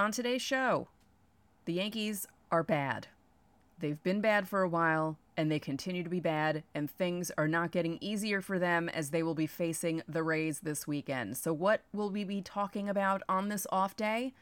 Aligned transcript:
on 0.00 0.10
today's 0.10 0.40
show, 0.40 0.88
the 1.66 1.74
Yankees 1.74 2.26
are 2.50 2.62
bad. 2.62 3.08
They've 3.78 4.02
been 4.02 4.22
bad 4.22 4.48
for 4.48 4.62
a 4.62 4.68
while, 4.68 5.18
and 5.36 5.52
they 5.52 5.58
continue 5.58 6.02
to 6.02 6.08
be 6.08 6.20
bad, 6.20 6.64
and 6.74 6.90
things 6.90 7.30
are 7.36 7.46
not 7.46 7.70
getting 7.70 7.98
easier 8.00 8.40
for 8.40 8.58
them 8.58 8.88
as 8.88 9.10
they 9.10 9.22
will 9.22 9.34
be 9.34 9.46
facing 9.46 10.02
the 10.08 10.22
Rays 10.22 10.60
this 10.60 10.86
weekend. 10.86 11.36
So, 11.36 11.52
what 11.52 11.82
will 11.92 12.08
we 12.08 12.24
be 12.24 12.40
talking 12.40 12.88
about 12.88 13.22
on 13.28 13.50
this 13.50 13.66
off 13.70 13.94
day? 13.94 14.32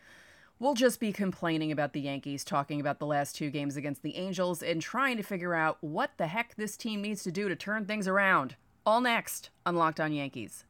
We'll 0.61 0.75
just 0.75 1.01
be 1.01 1.13
complaining 1.13 1.73
about 1.73 1.93
the 1.93 2.03
Yankees, 2.03 2.45
talking 2.45 2.81
about 2.81 3.01
the 3.01 3.07
last 3.07 3.35
two 3.35 3.51
games 3.51 3.77
against 3.77 4.03
the 4.03 4.15
Angels, 4.15 4.63
and 4.63 4.81
trying 4.81 5.17
to 5.17 5.25
figure 5.25 5.55
out 5.55 5.79
what 5.81 6.13
the 6.19 6.29
heck 6.29 6.55
this 6.55 6.77
team 6.77 7.03
needs 7.03 7.25
to 7.25 7.33
do 7.33 7.49
to 7.49 7.57
turn 7.57 7.85
things 7.85 8.07
around. 8.07 8.55
All 8.87 9.01
next 9.01 9.51
on 9.67 9.75
Locked 9.75 9.99
On 9.99 10.13
Yankees. 10.13 10.65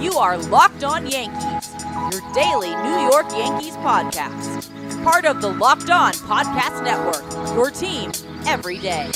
You 0.00 0.14
are 0.14 0.38
Locked 0.38 0.82
On 0.82 1.06
Yankees, 1.06 1.84
your 2.10 2.32
daily 2.32 2.74
New 2.74 3.10
York 3.10 3.26
Yankees 3.32 3.76
podcast. 3.76 5.04
Part 5.04 5.26
of 5.26 5.42
the 5.42 5.52
Locked 5.52 5.90
On 5.90 6.14
Podcast 6.14 6.82
Network, 6.82 7.54
your 7.54 7.70
team 7.70 8.10
every 8.46 8.78
day. 8.78 9.10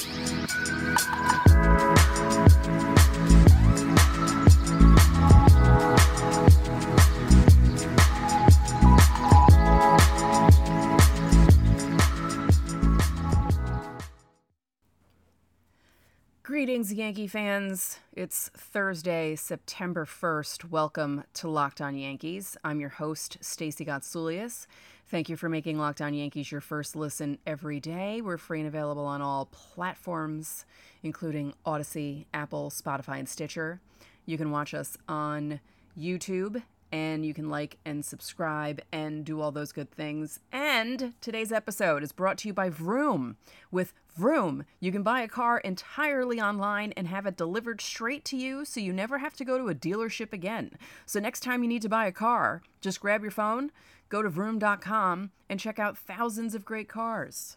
Greetings, 16.65 16.95
Yankee 16.95 17.27
fans. 17.27 17.99
It's 18.15 18.49
Thursday, 18.57 19.37
September 19.37 20.07
1st. 20.07 20.71
Welcome 20.71 21.25
to 21.35 21.47
Locked 21.47 21.83
On 21.83 21.95
Yankees. 21.95 22.57
I'm 22.65 22.81
your 22.81 22.89
host, 22.89 23.37
Stacey 23.43 23.85
Gotsulias. 23.85 24.67
Thank 25.07 25.29
you 25.29 25.37
for 25.37 25.51
making 25.51 25.77
Locked 25.77 26.01
On 26.01 26.15
Yankees 26.15 26.51
your 26.51 26.63
first 26.63 26.97
listen 26.97 27.37
every 27.47 27.81
day. 27.81 28.23
We're 28.23 28.39
free 28.39 28.61
and 28.61 28.67
available 28.67 29.05
on 29.05 29.21
all 29.21 29.45
platforms, 29.53 30.65
including 31.03 31.53
Audacy, 31.67 32.25
Apple, 32.33 32.71
Spotify, 32.71 33.19
and 33.19 33.29
Stitcher. 33.29 33.83
You 34.25 34.39
can 34.39 34.51
watch 34.51 34.73
us 34.73 34.97
on 35.07 35.61
YouTube 36.01 36.63
and 36.95 37.27
you 37.27 37.35
can 37.35 37.51
like 37.51 37.77
and 37.85 38.05
subscribe 38.05 38.81
and 38.93 39.25
do 39.25 39.41
all 39.41 39.51
those 39.51 39.73
good 39.73 39.91
things. 39.91 40.39
And 40.53 41.15
today's 41.21 41.51
episode 41.51 42.05
is 42.05 42.13
brought 42.13 42.39
to 42.39 42.49
you 42.49 42.55
by 42.55 42.71
Vroom. 42.71 43.37
With 43.73 43.93
Vroom, 44.17 44.65
you 44.79 44.93
can 44.93 45.03
buy 45.03 45.23
a 45.23 45.27
car 45.27 45.59
entirely 45.59 46.41
online 46.41 46.93
and 46.93 47.09
have 47.09 47.27
it 47.27 47.37
delivered 47.37 47.81
straight 47.81 48.25
to 48.27 48.37
you 48.37 48.65
so 48.65 48.79
you 48.79 48.93
never 48.93 49.19
have 49.19 49.35
to 49.35 49.45
go 49.45 49.59
to 49.59 49.67
a 49.67 49.75
dealership 49.75 50.33
again. 50.33 50.71
So 51.05 51.19
next 51.19 51.41
time 51.41 51.65
you 51.65 51.69
need 51.69 51.83
to 51.83 51.89
buy 51.89 52.07
a 52.07 52.13
car, 52.13 52.63
just 52.81 53.01
grab 53.01 53.23
your 53.23 53.33
phone, 53.33 53.73
go 54.09 54.23
to 54.23 54.29
vroom.com, 54.29 55.33
and 55.51 55.59
check 55.59 55.81
out 55.81 55.99
thousands 55.99 56.55
of 56.55 56.65
great 56.65 56.89
cars. 56.89 57.57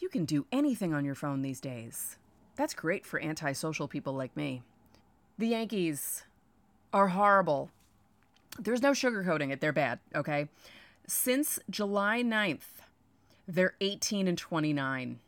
You 0.00 0.10
can 0.10 0.26
do 0.26 0.44
anything 0.52 0.92
on 0.92 1.06
your 1.06 1.14
phone 1.14 1.40
these 1.40 1.60
days. 1.62 2.18
That's 2.56 2.74
great 2.74 3.06
for 3.06 3.22
antisocial 3.22 3.88
people 3.88 4.12
like 4.12 4.36
me. 4.36 4.60
The 5.38 5.48
Yankees 5.48 6.24
are 6.92 7.08
horrible. 7.08 7.70
There's 8.58 8.82
no 8.82 8.92
sugarcoating 8.92 9.52
it. 9.52 9.60
They're 9.60 9.72
bad, 9.72 10.00
okay? 10.14 10.48
Since 11.06 11.58
July 11.68 12.22
9th, 12.22 12.82
they're 13.46 13.74
18 13.80 14.28
and 14.28 14.38
29. 14.38 15.20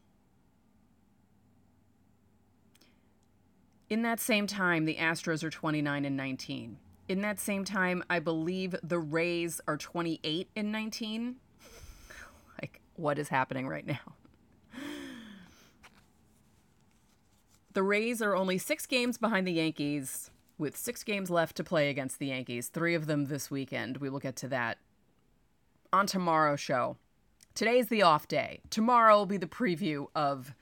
In 3.91 4.03
that 4.03 4.21
same 4.21 4.47
time, 4.47 4.85
the 4.85 4.97
Astros 4.97 5.45
are 5.45 5.51
29 5.51 6.05
and 6.05 6.17
19. 6.17 6.79
In 7.09 7.21
that 7.21 7.39
same 7.41 7.65
time, 7.65 8.03
I 8.09 8.21
believe 8.21 8.75
the 8.83 8.99
Rays 8.99 9.61
are 9.67 9.77
28 9.77 10.49
and 10.57 10.73
19. 10.73 11.37
Like, 12.61 12.81
what 12.95 13.19
is 13.19 13.29
happening 13.29 13.67
right 13.67 13.85
now? 13.85 13.99
The 17.73 17.83
Rays 17.83 18.23
are 18.23 18.37
only 18.37 18.59
six 18.59 18.87
games 18.87 19.19
behind 19.19 19.49
the 19.49 19.53
Yankees 19.53 20.31
with 20.63 20.77
six 20.77 21.03
games 21.03 21.29
left 21.29 21.57
to 21.57 21.65
play 21.65 21.91
against 21.91 22.19
the 22.19 22.29
Yankees, 22.29 22.69
three 22.69 22.95
of 22.95 23.07
them 23.07 23.27
this 23.27 23.51
weekend. 23.51 23.99
We 23.99 24.09
will 24.09 24.21
get 24.21 24.37
to 24.37 24.49
that 24.49 24.79
on 25.93 26.07
tomorrow's 26.07 26.61
show. 26.61 26.97
Today's 27.55 27.89
the 27.89 28.03
off 28.03 28.29
day. 28.29 28.61
Tomorrow 28.71 29.19
will 29.19 29.27
be 29.27 29.37
the 29.37 29.47
preview 29.47 30.07
of 30.15 30.55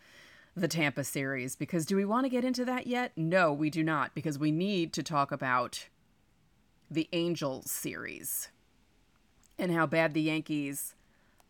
the 0.56 0.66
Tampa 0.66 1.05
series 1.05 1.55
because 1.55 1.87
do 1.87 1.94
we 1.94 2.05
want 2.05 2.25
to 2.25 2.31
get 2.31 2.44
into 2.44 2.65
that 2.65 2.87
yet? 2.87 3.12
No, 3.15 3.53
we 3.53 3.69
do 3.71 3.84
not 3.84 4.15
because 4.15 4.38
we 4.38 4.50
need 4.50 4.93
to 4.94 5.03
talk 5.03 5.31
about 5.31 5.88
the 6.91 7.09
Angels 7.12 7.71
series 7.71 8.49
and 9.59 9.71
how 9.71 9.87
bad 9.87 10.15
the 10.15 10.22
Yankees 10.22 10.94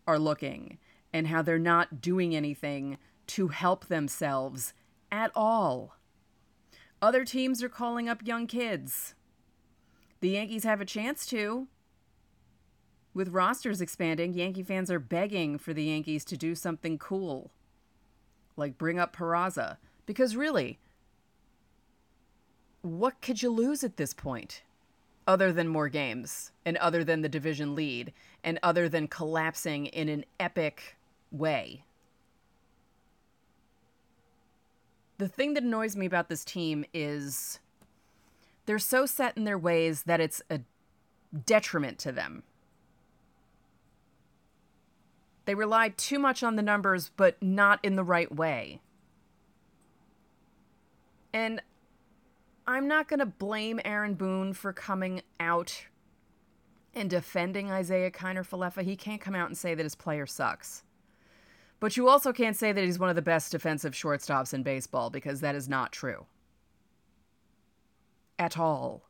are 0.06 0.18
looking 0.18 0.78
and 1.12 1.28
how 1.28 1.40
they're 1.40 1.58
not 1.58 2.00
doing 2.00 2.34
anything 2.34 2.98
to 3.28 3.48
help 3.48 3.86
themselves 3.86 4.74
at 5.10 5.30
all. 5.36 5.94
Other 7.02 7.24
teams 7.24 7.62
are 7.62 7.68
calling 7.68 8.08
up 8.08 8.26
young 8.26 8.46
kids. 8.46 9.14
The 10.20 10.30
Yankees 10.30 10.64
have 10.64 10.80
a 10.80 10.86
chance 10.86 11.24
to. 11.26 11.66
With 13.14 13.28
rosters 13.28 13.80
expanding, 13.80 14.34
Yankee 14.34 14.62
fans 14.62 14.90
are 14.90 15.00
begging 15.00 15.58
for 15.58 15.72
the 15.72 15.84
Yankees 15.84 16.24
to 16.26 16.36
do 16.36 16.54
something 16.54 16.98
cool, 16.98 17.50
like 18.56 18.78
bring 18.78 18.98
up 18.98 19.16
Peraza. 19.16 19.78
Because 20.04 20.36
really, 20.36 20.78
what 22.82 23.20
could 23.22 23.42
you 23.42 23.50
lose 23.50 23.82
at 23.82 23.96
this 23.96 24.12
point? 24.12 24.62
Other 25.26 25.52
than 25.52 25.68
more 25.68 25.88
games, 25.88 26.52
and 26.64 26.76
other 26.78 27.02
than 27.04 27.22
the 27.22 27.28
division 27.28 27.74
lead, 27.74 28.12
and 28.44 28.58
other 28.62 28.88
than 28.88 29.08
collapsing 29.08 29.86
in 29.86 30.08
an 30.08 30.24
epic 30.38 30.96
way. 31.30 31.84
The 35.20 35.28
thing 35.28 35.52
that 35.52 35.62
annoys 35.62 35.96
me 35.96 36.06
about 36.06 36.30
this 36.30 36.46
team 36.46 36.82
is 36.94 37.60
they're 38.64 38.78
so 38.78 39.04
set 39.04 39.36
in 39.36 39.44
their 39.44 39.58
ways 39.58 40.04
that 40.04 40.18
it's 40.18 40.40
a 40.48 40.60
detriment 41.44 41.98
to 41.98 42.10
them. 42.10 42.42
They 45.44 45.54
rely 45.54 45.90
too 45.90 46.18
much 46.18 46.42
on 46.42 46.56
the 46.56 46.62
numbers, 46.62 47.10
but 47.18 47.40
not 47.42 47.80
in 47.82 47.96
the 47.96 48.04
right 48.04 48.34
way. 48.34 48.80
And 51.34 51.60
I'm 52.66 52.88
not 52.88 53.06
going 53.06 53.20
to 53.20 53.26
blame 53.26 53.78
Aaron 53.84 54.14
Boone 54.14 54.54
for 54.54 54.72
coming 54.72 55.20
out 55.38 55.84
and 56.94 57.10
defending 57.10 57.68
Isiah 57.68 58.10
Kiner 58.10 58.46
Falefa. 58.48 58.82
He 58.82 58.96
can't 58.96 59.20
come 59.20 59.34
out 59.34 59.48
and 59.48 59.58
say 59.58 59.74
that 59.74 59.82
his 59.82 59.94
player 59.94 60.26
sucks. 60.26 60.82
But 61.80 61.96
you 61.96 62.08
also 62.08 62.32
can't 62.32 62.56
say 62.56 62.72
that 62.72 62.84
he's 62.84 62.98
one 62.98 63.08
of 63.08 63.16
the 63.16 63.22
best 63.22 63.50
defensive 63.52 63.94
shortstops 63.94 64.52
in 64.52 64.62
baseball 64.62 65.08
because 65.08 65.40
that 65.40 65.54
is 65.54 65.68
not 65.68 65.92
true. 65.92 66.26
At 68.38 68.58
all. 68.58 69.08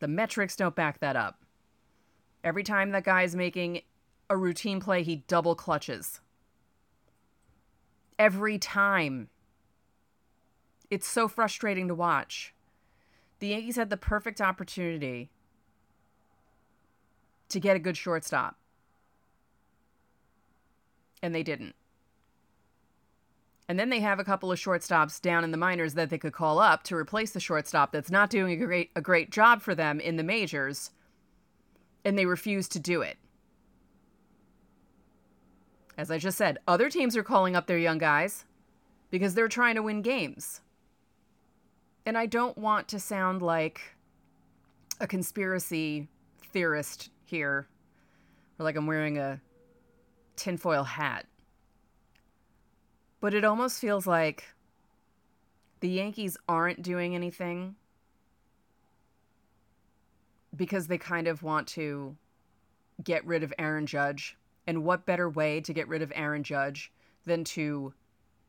The 0.00 0.08
metrics 0.08 0.56
don't 0.56 0.74
back 0.74 0.98
that 0.98 1.14
up. 1.14 1.44
Every 2.42 2.64
time 2.64 2.90
that 2.90 3.04
guy 3.04 3.22
is 3.22 3.36
making 3.36 3.82
a 4.28 4.36
routine 4.36 4.80
play, 4.80 5.04
he 5.04 5.16
double 5.28 5.54
clutches. 5.54 6.20
Every 8.18 8.58
time. 8.58 9.28
It's 10.90 11.06
so 11.06 11.28
frustrating 11.28 11.86
to 11.86 11.94
watch. 11.94 12.54
The 13.38 13.48
Yankees 13.48 13.76
had 13.76 13.90
the 13.90 13.96
perfect 13.96 14.40
opportunity 14.40 15.30
to 17.48 17.60
get 17.60 17.76
a 17.76 17.80
good 17.80 17.96
shortstop 17.96 18.59
and 21.22 21.34
they 21.34 21.42
didn't. 21.42 21.74
And 23.68 23.78
then 23.78 23.88
they 23.88 24.00
have 24.00 24.18
a 24.18 24.24
couple 24.24 24.50
of 24.50 24.58
shortstops 24.58 25.20
down 25.20 25.44
in 25.44 25.52
the 25.52 25.56
minors 25.56 25.94
that 25.94 26.10
they 26.10 26.18
could 26.18 26.32
call 26.32 26.58
up 26.58 26.82
to 26.84 26.96
replace 26.96 27.30
the 27.30 27.38
shortstop 27.38 27.92
that's 27.92 28.10
not 28.10 28.28
doing 28.28 28.60
a 28.60 28.66
great 28.66 28.90
a 28.96 29.00
great 29.00 29.30
job 29.30 29.62
for 29.62 29.76
them 29.76 30.00
in 30.00 30.16
the 30.16 30.24
majors, 30.24 30.90
and 32.04 32.18
they 32.18 32.26
refuse 32.26 32.68
to 32.70 32.80
do 32.80 33.00
it. 33.00 33.16
As 35.96 36.10
I 36.10 36.18
just 36.18 36.36
said, 36.36 36.58
other 36.66 36.90
teams 36.90 37.16
are 37.16 37.22
calling 37.22 37.54
up 37.54 37.68
their 37.68 37.78
young 37.78 37.98
guys 37.98 38.44
because 39.10 39.34
they're 39.34 39.48
trying 39.48 39.76
to 39.76 39.82
win 39.82 40.02
games. 40.02 40.62
And 42.04 42.18
I 42.18 42.26
don't 42.26 42.58
want 42.58 42.88
to 42.88 42.98
sound 42.98 43.40
like 43.40 43.80
a 45.00 45.06
conspiracy 45.06 46.08
theorist 46.42 47.10
here, 47.24 47.68
or 48.58 48.64
like 48.64 48.74
I'm 48.74 48.88
wearing 48.88 49.18
a 49.18 49.40
tinfoil 50.40 50.84
hat. 50.84 51.26
But 53.20 53.34
it 53.34 53.44
almost 53.44 53.80
feels 53.80 54.06
like 54.06 54.44
the 55.80 55.88
Yankees 55.88 56.36
aren't 56.48 56.82
doing 56.82 57.14
anything 57.14 57.76
because 60.56 60.86
they 60.86 60.98
kind 60.98 61.28
of 61.28 61.42
want 61.42 61.66
to 61.68 62.16
get 63.04 63.24
rid 63.26 63.42
of 63.42 63.52
Aaron 63.58 63.86
Judge. 63.86 64.36
And 64.66 64.84
what 64.84 65.06
better 65.06 65.28
way 65.28 65.60
to 65.62 65.72
get 65.72 65.88
rid 65.88 66.02
of 66.02 66.12
Aaron 66.14 66.42
Judge 66.42 66.92
than 67.24 67.44
to 67.44 67.92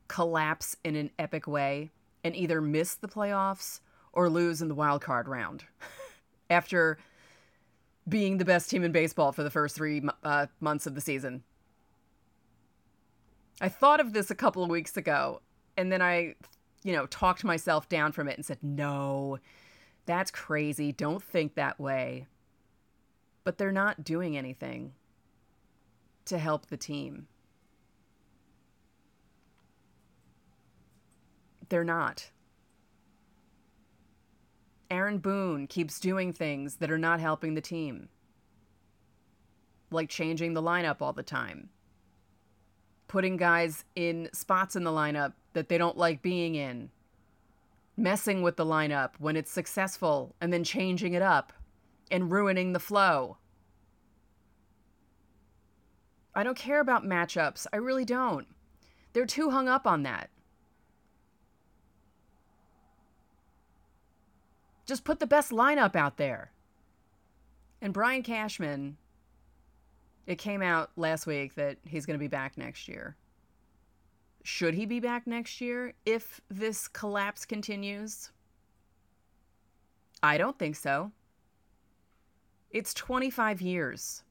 collapse 0.08 0.76
in 0.84 0.96
an 0.96 1.10
epic 1.18 1.46
way 1.46 1.90
and 2.24 2.36
either 2.36 2.60
miss 2.60 2.94
the 2.94 3.08
playoffs 3.08 3.80
or 4.12 4.28
lose 4.28 4.62
in 4.62 4.68
the 4.68 4.74
wild 4.74 5.02
card 5.02 5.26
round 5.26 5.64
after 6.50 6.98
being 8.08 8.38
the 8.38 8.44
best 8.44 8.68
team 8.68 8.84
in 8.84 8.92
baseball 8.92 9.32
for 9.32 9.42
the 9.42 9.50
first 9.50 9.74
three 9.74 10.02
uh, 10.22 10.46
months 10.60 10.86
of 10.86 10.94
the 10.94 11.00
season. 11.00 11.42
I 13.60 13.68
thought 13.68 14.00
of 14.00 14.12
this 14.12 14.30
a 14.30 14.34
couple 14.34 14.64
of 14.64 14.70
weeks 14.70 14.96
ago, 14.96 15.40
and 15.76 15.92
then 15.92 16.02
I, 16.02 16.34
you 16.82 16.92
know, 16.92 17.06
talked 17.06 17.44
myself 17.44 17.88
down 17.88 18.12
from 18.12 18.28
it 18.28 18.36
and 18.36 18.44
said, 18.44 18.58
no, 18.62 19.38
that's 20.06 20.30
crazy. 20.30 20.92
Don't 20.92 21.22
think 21.22 21.54
that 21.54 21.78
way. 21.78 22.26
But 23.44 23.58
they're 23.58 23.72
not 23.72 24.04
doing 24.04 24.36
anything 24.36 24.92
to 26.24 26.38
help 26.38 26.66
the 26.66 26.76
team. 26.76 27.26
They're 31.68 31.84
not. 31.84 32.30
Aaron 34.90 35.18
Boone 35.18 35.66
keeps 35.66 35.98
doing 35.98 36.32
things 36.32 36.76
that 36.76 36.90
are 36.90 36.98
not 36.98 37.18
helping 37.18 37.54
the 37.54 37.62
team, 37.62 38.10
like 39.90 40.10
changing 40.10 40.52
the 40.52 40.62
lineup 40.62 41.00
all 41.00 41.14
the 41.14 41.22
time, 41.22 41.70
putting 43.12 43.36
guys 43.36 43.84
in 43.94 44.26
spots 44.32 44.74
in 44.74 44.84
the 44.84 44.90
lineup 44.90 45.34
that 45.52 45.68
they 45.68 45.76
don't 45.76 45.98
like 45.98 46.22
being 46.22 46.54
in, 46.54 46.90
messing 47.94 48.40
with 48.40 48.56
the 48.56 48.64
lineup 48.64 49.10
when 49.18 49.36
it's 49.36 49.50
successful 49.50 50.34
and 50.40 50.50
then 50.50 50.64
changing 50.64 51.12
it 51.12 51.20
up 51.20 51.52
and 52.10 52.32
ruining 52.32 52.72
the 52.72 52.80
flow. 52.80 53.36
I 56.34 56.42
don't 56.42 56.56
care 56.56 56.80
about 56.80 57.04
matchups. 57.04 57.66
I 57.70 57.76
really 57.76 58.06
don't. 58.06 58.46
They're 59.12 59.26
too 59.26 59.50
hung 59.50 59.68
up 59.68 59.86
on 59.86 60.04
that. 60.04 60.30
Just 64.86 65.04
put 65.04 65.20
the 65.20 65.26
best 65.26 65.50
lineup 65.50 65.94
out 65.94 66.16
there. 66.16 66.50
And 67.82 67.92
Brian 67.92 68.22
Cashman, 68.22 68.96
it 70.26 70.38
came 70.38 70.62
out 70.62 70.90
last 70.96 71.26
week 71.26 71.54
that 71.54 71.78
he's 71.84 72.06
going 72.06 72.18
to 72.18 72.22
be 72.22 72.28
back 72.28 72.56
next 72.56 72.88
year. 72.88 73.16
Should 74.44 74.74
he 74.74 74.86
be 74.86 75.00
back 75.00 75.26
next 75.26 75.60
year 75.60 75.94
if 76.04 76.40
this 76.48 76.88
collapse 76.88 77.44
continues? 77.44 78.30
I 80.22 80.38
don't 80.38 80.58
think 80.58 80.76
so. 80.76 81.12
It's 82.70 82.94
25 82.94 83.60
years 83.60 84.22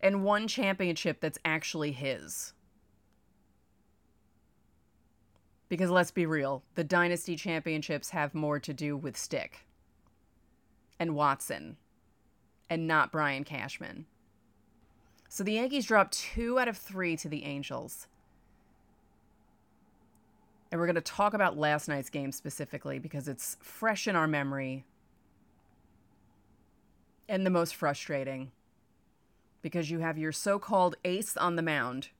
and 0.00 0.22
one 0.22 0.46
championship 0.46 1.20
that's 1.20 1.38
actually 1.44 1.92
his. 1.92 2.52
Because 5.68 5.90
let's 5.90 6.10
be 6.10 6.26
real, 6.26 6.62
the 6.74 6.84
Dynasty 6.84 7.36
Championships 7.36 8.10
have 8.10 8.34
more 8.34 8.60
to 8.60 8.74
do 8.74 8.96
with 8.96 9.16
Stick 9.16 9.66
and 11.00 11.14
Watson 11.14 11.78
and 12.68 12.86
not 12.86 13.10
Brian 13.10 13.44
Cashman. 13.44 14.06
So 15.34 15.42
the 15.42 15.54
Yankees 15.54 15.86
dropped 15.86 16.12
two 16.12 16.60
out 16.60 16.68
of 16.68 16.76
three 16.78 17.16
to 17.16 17.28
the 17.28 17.42
Angels. 17.42 18.06
And 20.70 20.80
we're 20.80 20.86
going 20.86 20.94
to 20.94 21.00
talk 21.00 21.34
about 21.34 21.58
last 21.58 21.88
night's 21.88 22.08
game 22.08 22.30
specifically 22.30 23.00
because 23.00 23.26
it's 23.26 23.56
fresh 23.60 24.06
in 24.06 24.14
our 24.14 24.28
memory 24.28 24.84
and 27.28 27.44
the 27.44 27.50
most 27.50 27.74
frustrating. 27.74 28.52
Because 29.60 29.90
you 29.90 29.98
have 29.98 30.16
your 30.16 30.30
so 30.30 30.60
called 30.60 30.94
ace 31.04 31.36
on 31.36 31.56
the 31.56 31.62
mound 31.62 32.10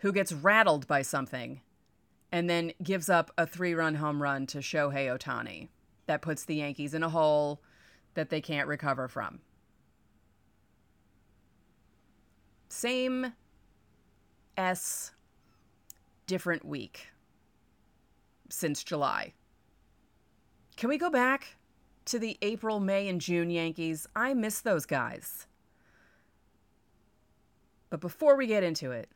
who 0.00 0.12
gets 0.12 0.30
rattled 0.30 0.86
by 0.86 1.00
something 1.00 1.62
and 2.30 2.50
then 2.50 2.74
gives 2.82 3.08
up 3.08 3.30
a 3.38 3.46
three 3.46 3.72
run 3.72 3.94
home 3.94 4.20
run 4.20 4.44
to 4.48 4.58
Shohei 4.58 5.06
Ohtani. 5.08 5.68
That 6.04 6.20
puts 6.20 6.44
the 6.44 6.56
Yankees 6.56 6.92
in 6.92 7.02
a 7.02 7.08
hole 7.08 7.62
that 8.12 8.28
they 8.28 8.42
can't 8.42 8.68
recover 8.68 9.08
from. 9.08 9.40
Same 12.74 13.32
S, 14.56 15.12
different 16.26 16.64
week 16.64 17.06
since 18.50 18.82
July. 18.82 19.32
Can 20.76 20.88
we 20.88 20.98
go 20.98 21.08
back 21.08 21.54
to 22.06 22.18
the 22.18 22.36
April, 22.42 22.80
May, 22.80 23.06
and 23.06 23.20
June 23.20 23.48
Yankees? 23.48 24.08
I 24.16 24.34
miss 24.34 24.60
those 24.60 24.86
guys. 24.86 25.46
But 27.90 28.00
before 28.00 28.36
we 28.36 28.48
get 28.48 28.64
into 28.64 28.90
it, 28.90 29.08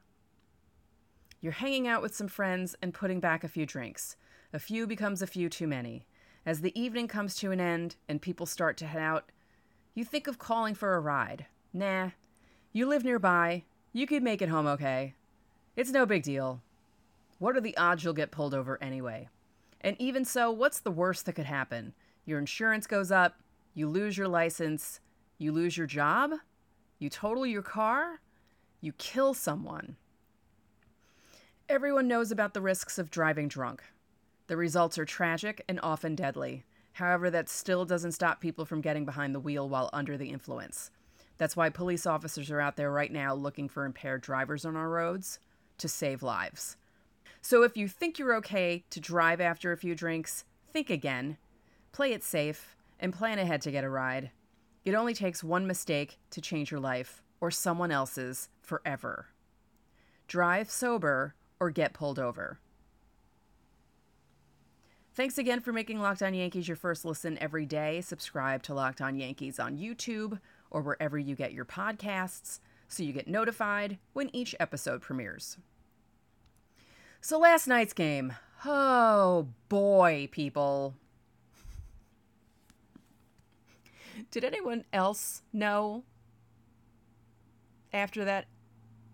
you're 1.41 1.51
hanging 1.51 1.89
out 1.89 2.01
with 2.01 2.15
some 2.15 2.29
friends 2.29 2.77
and 2.81 2.95
putting 2.95 3.19
back 3.19 3.43
a 3.43 3.49
few 3.49 3.67
drinks. 3.67 4.15
A 4.53 4.61
few 4.61 4.87
becomes 4.87 5.21
a 5.21 5.27
few 5.27 5.49
too 5.49 5.67
many. 5.67 6.07
As 6.47 6.61
the 6.61 6.81
evening 6.81 7.09
comes 7.09 7.35
to 7.39 7.51
an 7.51 7.61
end 7.61 7.97
and 8.09 8.23
people 8.23 8.47
start 8.47 8.77
to 8.77 8.87
head 8.87 9.03
out, 9.03 9.33
you 9.97 10.05
think 10.05 10.29
of 10.29 10.39
calling 10.39 10.77
for 10.77 10.95
a 10.95 11.01
ride. 11.01 11.47
Nah, 11.73 12.11
you 12.73 12.87
live 12.87 13.05
nearby. 13.05 13.65
You 13.93 14.07
could 14.07 14.23
make 14.23 14.43
it 14.43 14.49
home 14.49 14.67
okay. 14.67 15.15
It's 15.77 15.91
no 15.91 16.07
big 16.07 16.23
deal. 16.23 16.61
What 17.39 17.57
are 17.57 17.61
the 17.61 17.77
odds 17.77 18.05
you'll 18.05 18.15
get 18.15 18.31
pulled 18.31 18.55
over 18.55 18.83
anyway? 18.83 19.29
And 19.81 19.97
even 19.99 20.25
so, 20.25 20.51
what's 20.51 20.81
the 20.81 20.91
worst 20.91 21.27
that 21.27 21.35
could 21.35 21.47
happen? 21.47 21.95
Your 22.25 22.39
insurance 22.39 22.87
goes 22.87 23.11
up, 23.11 23.41
you 23.75 23.89
lose 23.89 24.19
your 24.19 24.29
license, 24.29 25.01
you 25.39 25.53
lose 25.53 25.77
your 25.77 25.87
job, 25.87 26.33
you 26.99 27.09
total 27.09 27.47
your 27.47 27.63
car, 27.63 28.21
you 28.81 28.93
kill 28.93 29.35
someone. 29.35 29.97
Everyone 31.69 32.09
knows 32.09 32.31
about 32.31 32.55
the 32.55 32.61
risks 32.61 32.99
of 32.99 33.11
driving 33.11 33.49
drunk. 33.49 33.83
The 34.49 34.57
results 34.57 34.99
are 34.99 35.05
tragic 35.05 35.63
and 35.69 35.79
often 35.83 36.15
deadly. 36.15 36.65
However, 36.95 37.31
that 37.31 37.49
still 37.49 37.85
doesn't 37.85 38.13
stop 38.13 38.41
people 38.41 38.65
from 38.65 38.81
getting 38.81 39.05
behind 39.05 39.35
the 39.35 39.41
wheel 39.41 39.69
while 39.69 39.91
under 39.93 40.17
the 40.17 40.31
influence. 40.31 40.91
That's 41.39 41.57
why 41.57 41.71
police 41.71 42.05
officers 42.05 42.51
are 42.51 42.61
out 42.61 42.77
there 42.77 42.91
right 42.91 43.13
now 43.13 43.35
looking 43.35 43.69
for 43.69 43.85
impaired 43.85 44.21
drivers 44.21 44.65
on 44.65 44.77
our 44.77 44.89
roads 44.89 45.39
to 45.79 45.89
save 45.89 46.23
lives. 46.23 46.77
So 47.41 47.63
if 47.63 47.77
you 47.77 47.87
think 47.89 48.19
you're 48.19 48.35
okay 48.37 48.85
to 48.91 49.01
drive 49.01 49.41
after 49.41 49.73
a 49.73 49.77
few 49.77 49.95
drinks, 49.95 50.45
think 50.73 50.91
again. 50.91 51.39
Play 51.93 52.13
it 52.13 52.25
safe 52.25 52.77
and 52.99 53.13
plan 53.13 53.39
ahead 53.39 53.63
to 53.63 53.71
get 53.71 53.85
a 53.85 53.89
ride. 53.89 54.33
It 54.85 54.95
only 54.95 55.15
takes 55.15 55.45
one 55.45 55.67
mistake 55.67 56.19
to 56.31 56.41
change 56.41 56.71
your 56.71 56.81
life 56.81 57.23
or 57.41 57.51
someone 57.51 57.93
else's 57.93 58.49
forever. 58.61 59.29
Drive 60.27 60.71
sober 60.71 61.35
or 61.61 61.71
get 61.71 61.95
pulled 61.95 62.19
over. 62.19 62.59
Thanks 65.15 65.39
again 65.39 65.61
for 65.61 65.73
making 65.73 66.01
Locked 66.01 66.23
On 66.23 66.33
Yankees 66.33 66.69
your 66.69 66.77
first 66.77 67.05
listen 67.05 67.39
every 67.41 67.67
day. 67.67 68.01
Subscribe 68.01 68.63
to 68.65 68.75
Locked 68.75 69.01
On 69.01 69.17
Yankees 69.17 69.59
on 69.59 69.77
YouTube 69.77 70.39
or 70.71 70.83
wherever 70.83 71.19
you 71.19 71.35
get 71.35 71.53
your 71.53 71.65
podcasts 71.65 72.61
so 72.89 73.03
you 73.03 73.13
get 73.13 73.29
notified 73.29 73.99
when 74.13 74.35
each 74.35 74.55
episode 74.59 75.01
premieres. 75.01 75.59
So, 77.21 77.39
last 77.39 77.67
night's 77.67 77.93
game. 77.93 78.35
Oh 78.65 79.49
boy, 79.69 80.29
people. 80.31 80.95
Did 84.31 84.45
anyone 84.45 84.85
else 84.93 85.43
know 85.53 86.05
after 87.93 88.25
that 88.25 88.47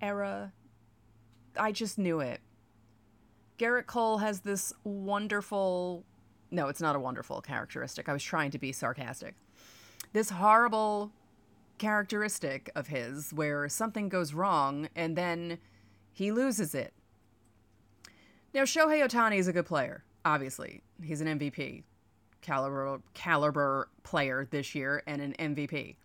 era 0.01 0.53
I 1.57 1.73
just 1.73 1.99
knew 1.99 2.21
it. 2.21 2.41
Gerrit 3.59 3.87
Cole 3.87 4.19
has 4.19 4.41
this 4.41 4.73
wonderful 4.83 6.05
no, 6.51 6.69
it's 6.69 6.81
not 6.81 6.95
a 6.95 7.01
wonderful 7.01 7.41
characteristic. 7.41 8.09
I 8.09 8.13
was 8.13 8.23
trying 8.23 8.53
to 8.53 8.59
be 8.59 8.71
sarcastic. 8.71 9.35
This 10.13 10.31
horrible 10.31 11.11
characteristic 11.79 12.71
of 12.75 12.89
his 12.89 13.33
where 13.33 13.69
something 13.69 14.09
goes 14.09 14.35
wrong 14.35 14.89
and 14.95 15.17
then 15.17 15.59
he 16.13 16.33
loses 16.33 16.75
it. 16.75 16.93
Now, 18.53 18.63
Shohei 18.63 19.05
Ohtani 19.05 19.39
is 19.39 19.49
a 19.49 19.53
good 19.53 19.67
player, 19.67 20.05
obviously. 20.25 20.83
He's 21.03 21.21
an 21.21 21.39
MVP 21.39 21.83
caliber 22.41 23.01
caliber 23.15 23.89
player 24.03 24.47
this 24.51 24.75
year 24.75 25.03
and 25.07 25.21
an 25.21 25.35
MVP. 25.39 25.97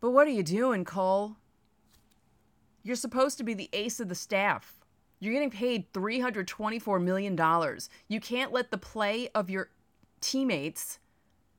But 0.00 0.10
what 0.10 0.26
are 0.26 0.30
you 0.30 0.42
doing, 0.42 0.84
Cole? 0.84 1.36
You're 2.82 2.96
supposed 2.96 3.38
to 3.38 3.44
be 3.44 3.54
the 3.54 3.70
ace 3.72 3.98
of 3.98 4.08
the 4.08 4.14
staff. 4.14 4.74
You're 5.18 5.32
getting 5.32 5.50
paid 5.50 5.92
$324 5.92 7.02
million. 7.02 7.78
You 8.06 8.20
can't 8.20 8.52
let 8.52 8.70
the 8.70 8.78
play 8.78 9.30
of 9.34 9.50
your 9.50 9.70
teammates 10.20 10.98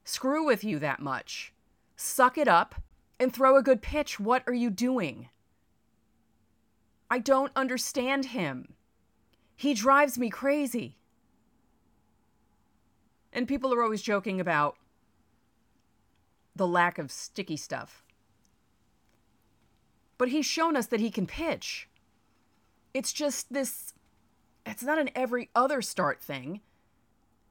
screw 0.06 0.46
with 0.46 0.64
you 0.64 0.80
that 0.80 1.02
much. 1.02 1.52
Suck 1.98 2.38
it 2.38 2.48
up 2.48 2.76
and 3.20 3.34
throw 3.34 3.58
a 3.58 3.64
good 3.64 3.82
pitch. 3.82 4.20
What 4.20 4.44
are 4.48 4.54
you 4.54 4.70
doing? 4.70 5.28
I 7.10 7.20
don't 7.20 7.52
understand 7.56 8.28
him. 8.28 8.76
He 9.58 9.74
drives 9.74 10.18
me 10.18 10.30
crazy. 10.30 10.98
And 13.34 13.48
people 13.48 13.74
are 13.74 13.84
always 13.84 14.02
joking 14.02 14.40
about 14.40 14.78
the 16.56 16.68
lack 16.68 16.98
of 16.98 17.12
sticky 17.12 17.58
stuff 17.58 18.04
but 20.18 20.30
he's 20.30 20.46
shown 20.46 20.76
us 20.76 20.88
that 20.88 21.00
he 21.00 21.12
can 21.12 21.28
pitch. 21.28 21.88
It's 22.94 23.14
just 23.14 23.54
this 23.54 23.94
it's 24.66 24.84
not 24.84 25.00
an 25.00 25.10
every 25.16 25.50
other 25.56 25.82
start 25.82 26.22
thing, 26.22 26.62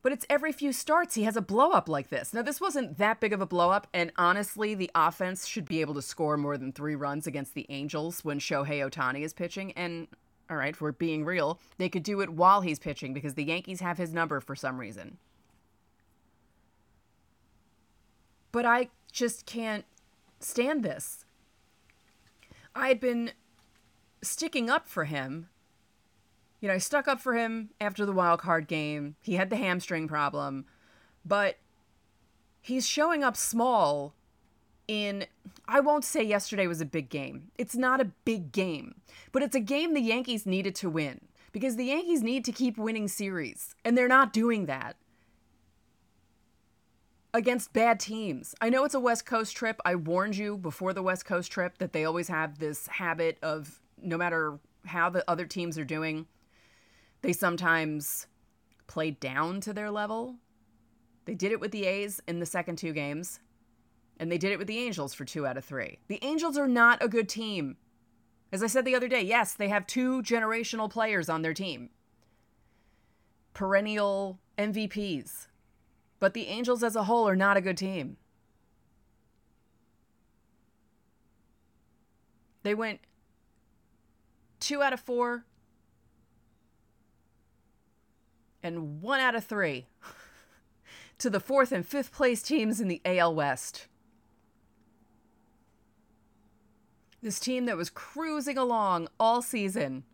but 0.07 0.13
it's 0.13 0.27
every 0.31 0.53
few 0.53 0.73
starts 0.73 1.17
he 1.17 1.25
has 1.25 1.37
a 1.37 1.43
blow 1.43 1.73
up 1.73 1.89
like 1.89 2.11
this. 2.11 2.33
Now, 2.33 2.43
this 2.43 2.61
wasn't 2.61 2.97
that 2.99 3.19
big 3.19 3.33
of 3.33 3.41
a 3.41 3.45
blow 3.45 3.73
up, 3.73 3.89
and 3.93 4.13
honestly, 4.17 4.73
the 4.73 4.89
offense 4.95 5.49
should 5.49 5.65
be 5.65 5.81
able 5.81 5.95
to 5.95 6.01
score 6.01 6.37
more 6.37 6.57
than 6.57 6.71
three 6.71 6.95
runs 6.95 7.27
against 7.27 7.55
the 7.55 7.67
Angels 7.71 8.25
when 8.25 8.39
Shohei 8.39 8.89
Ohtani 8.89 9.23
is 9.23 9.33
pitching. 9.33 9.73
And 9.73 10.07
all 10.49 10.59
right, 10.59 10.81
we're 10.81 10.93
being 10.93 11.25
real, 11.25 11.59
they 11.79 11.89
could 11.89 12.05
do 12.05 12.21
it 12.21 12.29
while 12.29 12.61
he's 12.61 12.79
pitching 12.79 13.15
because 13.15 13.35
the 13.35 13.43
Yankees 13.43 13.81
have 13.81 13.99
his 13.99 14.15
number 14.15 14.39
for 14.39 14.55
some 14.55 14.79
reason. 14.79 15.19
But 18.53 18.65
I 18.65 18.91
just 19.11 19.45
can't 19.45 19.87
stand 20.39 20.85
this. 20.85 21.25
I 22.77 22.87
had 22.87 23.01
been 23.01 23.33
sticking 24.23 24.71
up 24.71 24.87
for 24.87 25.07
him. 25.07 25.49
You 26.67 26.73
know, 26.73 26.75
I 26.75 26.79
stuck 26.79 27.07
up 27.07 27.21
for 27.21 27.35
him 27.35 27.71
after 27.81 28.05
the 28.05 28.11
wild 28.11 28.41
card 28.41 28.67
game. 28.67 29.15
He 29.23 29.35
had 29.35 29.51
the 29.51 29.57
hamstring 29.57 30.09
problem, 30.09 30.65
but 31.25 31.59
he's 32.61 32.89
showing 32.89 33.23
up 33.23 33.37
small 33.37 34.15
in 34.89 35.27
I 35.69 35.79
won't 35.79 36.05
say 36.05 36.25
yesterday 36.25 36.67
was 36.67 36.81
a 36.81 36.85
big 36.85 37.09
game. 37.09 37.53
It's 37.57 37.77
not 37.77 38.01
a 38.01 38.11
big 38.25 38.51
game, 38.51 38.97
but 39.31 39.45
it's 39.45 39.55
a 39.55 39.61
game 39.61 39.95
the 39.95 40.01
Yankees 40.01 40.45
needed 40.45 40.75
to 40.75 40.91
win 40.91 41.21
because 41.53 41.77
the 41.77 41.85
Yankees 41.85 42.25
need 42.25 42.45
to 42.47 42.51
keep 42.51 42.77
winning 42.77 43.07
series, 43.07 43.77
and 43.85 43.97
they're 43.97 44.09
not 44.09 44.33
doing 44.33 44.67
that 44.67 44.97
against 47.33 47.75
bad 47.75 48.01
teams. 48.01 48.57
I 48.61 48.71
know 48.71 48.83
it's 48.83 48.93
a 48.93 48.99
West 48.99 49.25
Coast 49.25 49.57
trip. 49.57 49.81
I 49.85 49.95
warned 49.95 50.37
you 50.37 50.57
before 50.57 50.93
the 50.93 51.03
West 51.05 51.27
Coast 51.27 51.53
trip 51.53 51.79
that 51.79 51.93
they 51.93 52.05
always 52.05 52.27
have 52.27 52.59
this 52.59 52.89
habit 52.89 53.39
of 53.41 53.81
no 54.03 54.19
matter 54.19 54.59
how 54.85 55.09
the 55.11 55.25
other 55.31 55.47
teams 55.47 55.79
are 55.79 55.85
doing, 55.85 56.27
they 57.23 57.33
sometimes 57.33 58.27
play 58.87 59.11
down 59.11 59.61
to 59.63 59.73
their 59.73 59.91
level. 59.91 60.37
They 61.25 61.35
did 61.35 61.53
it 61.53 61.61
with 61.61 61.73
the 61.73 61.85
A's 61.87 62.21
in 62.29 62.39
the 62.39 62.47
second 62.47 62.77
two 62.77 62.93
games. 62.93 63.41
And 64.19 64.31
they 64.31 64.39
did 64.39 64.53
it 64.53 64.59
with 64.59 64.69
the 64.69 64.79
Angels 64.79 65.13
for 65.13 65.25
two 65.25 65.47
out 65.47 65.57
of 65.57 65.65
three. 65.65 65.99
The 66.09 66.23
Angels 66.23 66.57
are 66.57 66.69
not 66.69 67.03
a 67.03 67.09
good 67.09 67.29
team. 67.29 67.77
As 68.53 68.63
I 68.63 68.69
said 68.69 68.85
the 68.85 68.95
other 68.95 69.09
day, 69.09 69.23
yes, 69.23 69.53
they 69.53 69.69
have 69.69 69.87
two 69.87 70.23
generational 70.23 70.89
players 70.89 71.29
on 71.29 71.43
their 71.43 71.53
team, 71.53 71.91
perennial 73.53 74.39
MVPs. 74.57 75.49
But 76.19 76.33
the 76.33 76.47
Angels 76.47 76.83
as 76.83 76.97
a 76.97 77.05
whole 77.05 77.29
are 77.29 77.37
not 77.37 77.57
a 77.57 77.61
good 77.61 77.77
team. 77.77 78.17
They 82.63 82.75
went 82.75 83.01
two 84.61 84.83
out 84.83 84.93
of 84.93 85.01
four 85.01 85.45
and 88.67 89.01
one 89.01 89.21
out 89.21 89.35
of 89.35 89.45
three 89.45 89.87
to 91.19 91.31
the 91.31 91.41
fourth 91.41 91.73
and 91.73 91.87
fifth 91.87 92.13
place 92.13 92.43
teams 92.43 92.81
in 92.81 92.89
the 92.89 93.01
AL 93.05 93.35
West. 93.35 93.87
This 97.23 97.41
team 97.41 97.65
that 97.67 97.77
was 97.77 97.89
cruising 97.89 98.59
along 98.59 99.09
all 99.19 99.41
season 99.41 100.05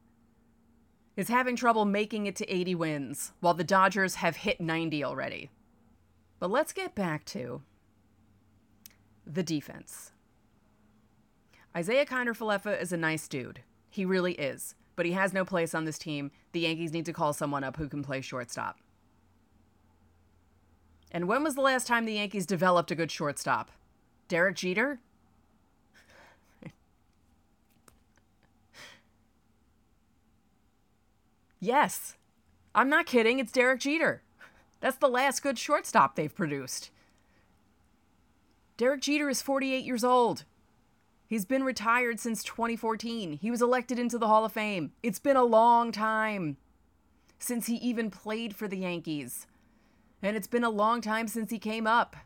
is 1.17 1.29
having 1.29 1.57
trouble 1.57 1.85
making 1.85 2.27
it 2.27 2.37
to 2.37 2.51
80 2.51 2.75
wins, 2.75 3.33
while 3.41 3.55
the 3.55 3.65
Dodgers 3.65 4.17
have 4.17 4.37
hit 4.37 4.61
90 4.61 5.05
already. 5.05 5.51
But 6.39 6.51
let's 6.51 6.73
get 6.73 6.95
back 6.95 7.25
to 7.27 7.63
the 9.27 9.43
defense. 9.43 10.13
Isiah 11.77 12.07
Kiner 12.07 12.37
Falefa 12.37 12.81
is 12.81 12.93
a 12.93 12.97
nice 12.97 13.29
dude. 13.29 13.61
He 13.91 14.05
really 14.05 14.33
is. 14.35 14.75
But 14.95 15.07
he 15.07 15.13
has 15.13 15.33
no 15.33 15.45
place 15.45 15.75
on 15.75 15.85
this 15.85 15.99
team. 15.99 16.31
The 16.53 16.61
Yankees 16.61 16.93
need 16.93 17.07
to 17.07 17.13
call 17.13 17.33
someone 17.33 17.65
up 17.65 17.77
who 17.77 17.89
can 17.89 18.03
play 18.03 18.21
shortstop. 18.21 18.79
And 21.11 21.29
when 21.29 21.43
was 21.43 21.55
the 21.55 21.61
last 21.61 21.87
time 21.87 22.05
the 22.05 22.15
Yankees 22.15 22.47
developed 22.47 22.91
a 22.91 22.95
good 22.95 23.11
shortstop? 23.11 23.71
Derek 24.29 24.57
Jeter? 24.57 25.01
Yes. 31.63 32.17
I'm 32.75 32.89
not 32.89 33.07
kidding. 33.07 33.39
It's 33.39 33.53
Derek 33.53 33.79
Jeter. 33.79 34.23
That's 34.81 34.97
the 34.97 35.09
last 35.09 35.45
good 35.45 35.61
shortstop 35.61 36.17
they've 36.17 36.35
produced. 36.35 36.91
Derek 38.77 39.01
Jeter 39.03 39.31
is 39.31 39.41
48 39.41 39.85
years 39.85 40.03
old. 40.03 40.45
He's 41.33 41.47
been 41.47 41.65
retired 41.65 42.21
since 42.21 42.45
2014. 42.45 43.39
He 43.41 43.51
was 43.51 43.63
elected 43.63 43.99
into 43.99 44.19
the 44.19 44.27
Hall 44.27 44.45
of 44.45 44.53
Fame. 44.53 44.93
It's 45.03 45.19
been 45.19 45.37
a 45.37 45.45
long 45.45 45.91
time 45.91 46.59
since 47.39 47.67
he 47.67 47.77
even 47.77 48.11
played 48.11 48.55
for 48.55 48.69
the 48.69 48.77
Yankees. 48.77 49.47
And 50.21 50.37
it's 50.37 50.47
been 50.47 50.63
a 50.63 50.69
long 50.69 51.01
time 51.01 51.29
since 51.29 51.51
he 51.51 51.59
came 51.59 51.87
up. 51.87 52.17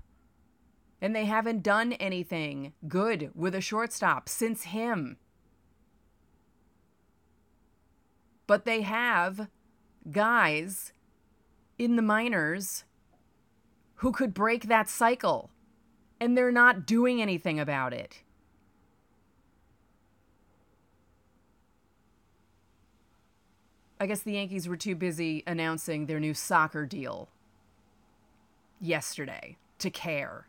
And 1.01 1.15
they 1.15 1.27
haven't 1.27 1.63
done 1.63 1.93
anything 1.93 2.73
good 2.89 3.31
with 3.33 3.55
a 3.55 3.61
shortstop 3.61 4.29
since 4.29 4.65
him. 4.65 5.19
but 8.47 8.65
they 8.65 8.83
have 8.83 9.49
guys 10.11 10.93
in 11.79 11.97
the 11.97 12.03
minors 12.03 12.85
who 13.97 14.13
could 14.13 14.33
break 14.33 14.69
that 14.69 14.89
cycle, 14.89 15.51
and 16.21 16.37
they're 16.37 16.53
not 16.53 16.87
doing 16.87 17.21
anything 17.21 17.59
about 17.59 17.93
it. 17.93 18.23
I 23.99 24.07
guess 24.07 24.21
the 24.21 24.33
Yankees 24.33 24.69
were 24.69 24.77
too 24.77 24.95
busy 24.95 25.43
announcing 25.47 26.07
their 26.07 26.21
new 26.21 26.35
soccer 26.35 26.85
deal 26.85 27.29
yesterday 28.81 29.57
to 29.79 29.91
care. 29.91 30.47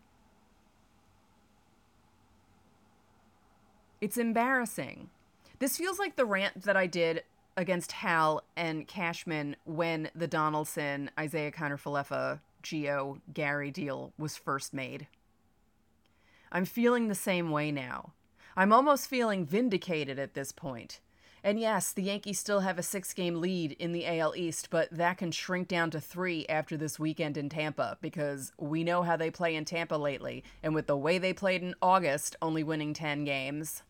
It's 4.01 4.18
embarrassing. 4.18 5.10
This 5.60 5.77
feels 5.77 5.98
like 5.98 6.16
the 6.16 6.25
rant 6.25 6.63
that 6.63 6.77
I 6.77 6.88
did 6.88 7.24
against 7.56 7.94
Hal 7.94 8.44
and 8.56 8.88
Cashman 8.88 9.56
when 9.66 10.12
the 10.13 10.27
Donaldson, 10.27 11.10
Isiah 11.20 11.51
Kiner 11.51 11.82
Falefa, 11.82 12.42
Gio, 12.62 13.22
Gary 13.34 13.72
deal 13.72 14.13
was 14.18 14.38
first 14.38 14.74
made. 14.74 15.08
I'm 16.51 16.66
feeling 16.66 17.08
the 17.08 17.16
same 17.16 17.50
way 17.50 17.72
now. 17.72 18.13
I'm 18.56 18.72
almost 18.72 19.08
feeling 19.08 19.46
vindicated 19.46 20.20
at 20.20 20.34
this 20.34 20.51
point. 20.51 21.00
And 21.48 21.58
yes, 21.58 21.94
the 21.94 22.04
Yankees 22.04 22.39
still 22.39 22.60
have 22.60 22.77
a 22.77 22.84
six 22.84 23.13
game 23.13 23.39
lead 23.39 23.72
in 23.80 23.94
the 23.94 24.06
AL 24.06 24.36
East, 24.36 24.70
but 24.70 24.89
that 24.92 25.18
can 25.18 25.32
shrink 25.32 25.70
down 25.70 25.89
to 25.92 26.01
three 26.01 26.46
after 26.50 26.75
this 26.75 27.00
weekend 27.00 27.38
in 27.38 27.48
Tampa 27.48 27.98
because 28.01 28.51
we 28.60 28.84
know 28.84 29.01
how 29.01 29.16
they 29.16 29.32
play 29.32 29.56
in 29.56 29.63
Tampa 29.63 29.96
lately. 29.96 30.44
And 30.62 30.75
with 30.75 30.88
the 30.88 30.98
way 30.98 31.20
they 31.20 31.32
played 31.32 31.63
in 31.63 31.74
August, 31.82 32.36
only 32.42 32.66
winning 32.66 32.94
10 32.94 33.24
games, 33.24 33.84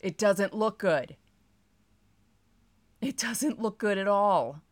It 0.00 0.16
doesn't 0.16 0.54
look 0.54 0.78
good. 0.78 1.16
It 3.02 3.18
doesn't 3.18 3.60
look 3.60 3.76
good 3.76 3.98
at 3.98 4.08
all. 4.08 4.62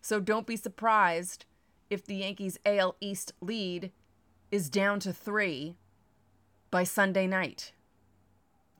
So 0.00 0.20
don't 0.20 0.46
be 0.46 0.56
surprised 0.56 1.46
if 1.90 2.06
the 2.06 2.14
Yankees' 2.14 2.60
AL 2.64 2.94
East 3.00 3.32
lead 3.40 3.90
is 4.52 4.70
down 4.70 5.00
to 5.00 5.12
three 5.12 5.76
by 6.70 6.84
Sunday 6.84 7.26
night. 7.26 7.72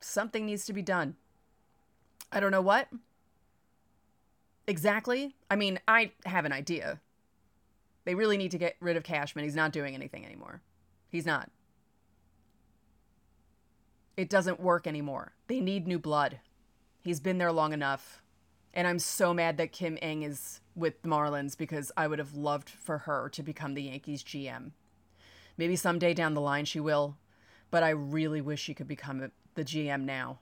Something 0.00 0.46
needs 0.46 0.64
to 0.66 0.72
be 0.72 0.82
done. 0.82 1.16
I 2.32 2.40
don't 2.40 2.52
know 2.52 2.62
what 2.62 2.88
exactly. 4.70 5.34
I 5.50 5.56
mean, 5.56 5.80
I 5.86 6.12
have 6.24 6.44
an 6.44 6.52
idea. 6.52 7.00
They 8.04 8.14
really 8.14 8.38
need 8.38 8.52
to 8.52 8.58
get 8.58 8.76
rid 8.80 8.96
of 8.96 9.02
Cashman. 9.02 9.44
He's 9.44 9.56
not 9.56 9.72
doing 9.72 9.94
anything 9.94 10.24
anymore. 10.24 10.62
He's 11.08 11.26
not. 11.26 11.50
It 14.16 14.30
doesn't 14.30 14.60
work 14.60 14.86
anymore. 14.86 15.32
They 15.48 15.60
need 15.60 15.86
new 15.86 15.98
blood. 15.98 16.38
He's 17.00 17.20
been 17.20 17.38
there 17.38 17.52
long 17.52 17.72
enough. 17.72 18.22
And 18.72 18.86
I'm 18.86 19.00
so 19.00 19.34
mad 19.34 19.56
that 19.56 19.72
Kim 19.72 19.98
Ng 20.00 20.22
is 20.22 20.60
with 20.76 21.02
the 21.02 21.08
Marlins 21.08 21.58
because 21.58 21.90
I 21.96 22.06
would 22.06 22.20
have 22.20 22.34
loved 22.34 22.70
for 22.70 22.98
her 22.98 23.28
to 23.30 23.42
become 23.42 23.74
the 23.74 23.82
Yankees 23.82 24.22
GM. 24.22 24.70
Maybe 25.56 25.74
someday 25.74 26.14
down 26.14 26.34
the 26.34 26.40
line 26.40 26.64
she 26.64 26.80
will, 26.80 27.16
but 27.70 27.82
I 27.82 27.90
really 27.90 28.40
wish 28.40 28.66
he 28.66 28.74
could 28.74 28.88
become 28.88 29.30
the 29.54 29.64
GM 29.64 30.02
now. 30.04 30.38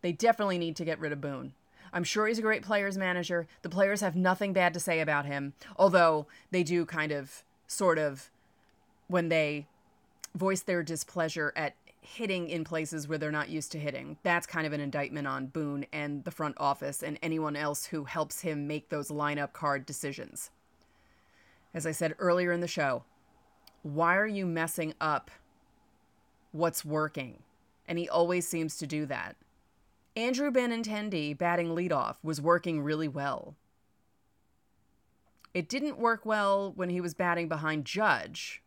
They 0.00 0.12
definitely 0.12 0.58
need 0.58 0.76
to 0.76 0.84
get 0.84 0.98
rid 0.98 1.12
of 1.12 1.20
Boone. 1.20 1.54
I'm 1.92 2.04
sure 2.04 2.26
he's 2.26 2.38
a 2.38 2.42
great 2.42 2.62
players 2.62 2.96
manager. 2.96 3.46
The 3.62 3.68
players 3.68 4.00
have 4.00 4.16
nothing 4.16 4.52
bad 4.52 4.74
to 4.74 4.80
say 4.80 5.00
about 5.00 5.26
him, 5.26 5.52
although 5.76 6.26
they 6.50 6.62
do 6.62 6.84
kind 6.86 7.12
of, 7.12 7.44
sort 7.66 7.98
of, 7.98 8.30
when 9.08 9.28
they 9.28 9.66
voice 10.34 10.62
their 10.62 10.82
displeasure 10.82 11.52
at 11.54 11.74
hitting 12.00 12.48
in 12.48 12.64
places 12.64 13.06
where 13.06 13.18
they're 13.18 13.30
not 13.30 13.48
used 13.48 13.70
to 13.72 13.78
hitting. 13.78 14.16
That's 14.22 14.46
kind 14.46 14.66
of 14.66 14.72
an 14.72 14.80
indictment 14.80 15.28
on 15.28 15.46
Boone 15.46 15.86
and 15.92 16.24
the 16.24 16.30
front 16.30 16.56
office 16.58 17.02
and 17.02 17.18
anyone 17.22 17.54
else 17.54 17.86
who 17.86 18.04
helps 18.04 18.40
him 18.40 18.66
make 18.66 18.88
those 18.88 19.08
lineup 19.08 19.52
card 19.52 19.86
decisions. 19.86 20.50
As 21.74 21.86
I 21.86 21.92
said 21.92 22.14
earlier 22.18 22.52
in 22.52 22.60
the 22.60 22.68
show, 22.68 23.04
why 23.82 24.16
are 24.16 24.26
you 24.26 24.46
messing 24.46 24.94
up 25.00 25.30
what's 26.52 26.84
working? 26.84 27.42
And 27.86 27.98
he 27.98 28.08
always 28.08 28.46
seems 28.46 28.76
to 28.78 28.86
do 28.86 29.06
that. 29.06 29.36
Andrew 30.14 30.50
Benintendi 30.50 31.36
batting 31.36 31.68
leadoff 31.74 32.16
was 32.22 32.40
working 32.40 32.82
really 32.82 33.08
well. 33.08 33.56
It 35.54 35.68
didn't 35.68 35.98
work 35.98 36.24
well 36.24 36.72
when 36.74 36.90
he 36.90 37.00
was 37.00 37.14
batting 37.14 37.48
behind 37.48 37.84
Judge. 37.84 38.62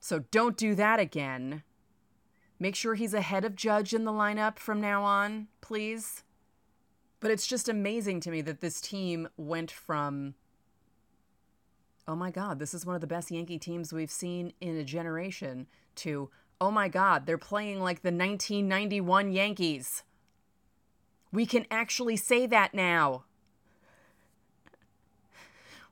So 0.00 0.20
don't 0.30 0.56
do 0.56 0.74
that 0.74 1.00
again. 1.00 1.62
Make 2.58 2.76
sure 2.76 2.94
he's 2.94 3.14
ahead 3.14 3.44
of 3.44 3.56
Judge 3.56 3.94
in 3.94 4.04
the 4.04 4.12
lineup 4.12 4.58
from 4.58 4.80
now 4.80 5.02
on, 5.02 5.48
please. 5.60 6.22
But 7.20 7.30
it's 7.30 7.46
just 7.46 7.68
amazing 7.68 8.20
to 8.20 8.30
me 8.30 8.40
that 8.42 8.60
this 8.60 8.80
team 8.80 9.28
went 9.36 9.70
from, 9.70 10.34
oh 12.06 12.16
my 12.16 12.30
God, 12.30 12.58
this 12.58 12.74
is 12.74 12.84
one 12.84 12.94
of 12.94 13.00
the 13.00 13.06
best 13.06 13.30
Yankee 13.30 13.58
teams 13.58 13.92
we've 13.92 14.10
seen 14.10 14.52
in 14.60 14.76
a 14.76 14.84
generation, 14.84 15.66
to, 15.96 16.30
oh 16.60 16.70
my 16.70 16.88
God, 16.88 17.26
they're 17.26 17.38
playing 17.38 17.80
like 17.80 18.02
the 18.02 18.08
1991 18.08 19.32
Yankees. 19.32 20.02
We 21.32 21.46
can 21.46 21.66
actually 21.70 22.16
say 22.16 22.46
that 22.46 22.74
now. 22.74 23.24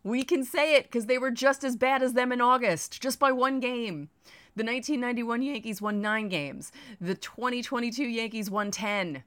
We 0.04 0.24
can 0.24 0.44
say 0.44 0.74
it 0.74 0.84
because 0.84 1.06
they 1.06 1.18
were 1.18 1.30
just 1.30 1.64
as 1.64 1.76
bad 1.76 2.02
as 2.02 2.12
them 2.12 2.32
in 2.32 2.40
August, 2.40 3.00
just 3.00 3.18
by 3.18 3.32
one 3.32 3.60
game. 3.60 4.08
The 4.54 4.64
1991 4.64 5.42
Yankees 5.42 5.80
won 5.80 6.02
nine 6.02 6.28
games. 6.28 6.72
The 7.00 7.14
2022 7.14 8.04
Yankees 8.04 8.50
won 8.50 8.70
10. 8.70 9.22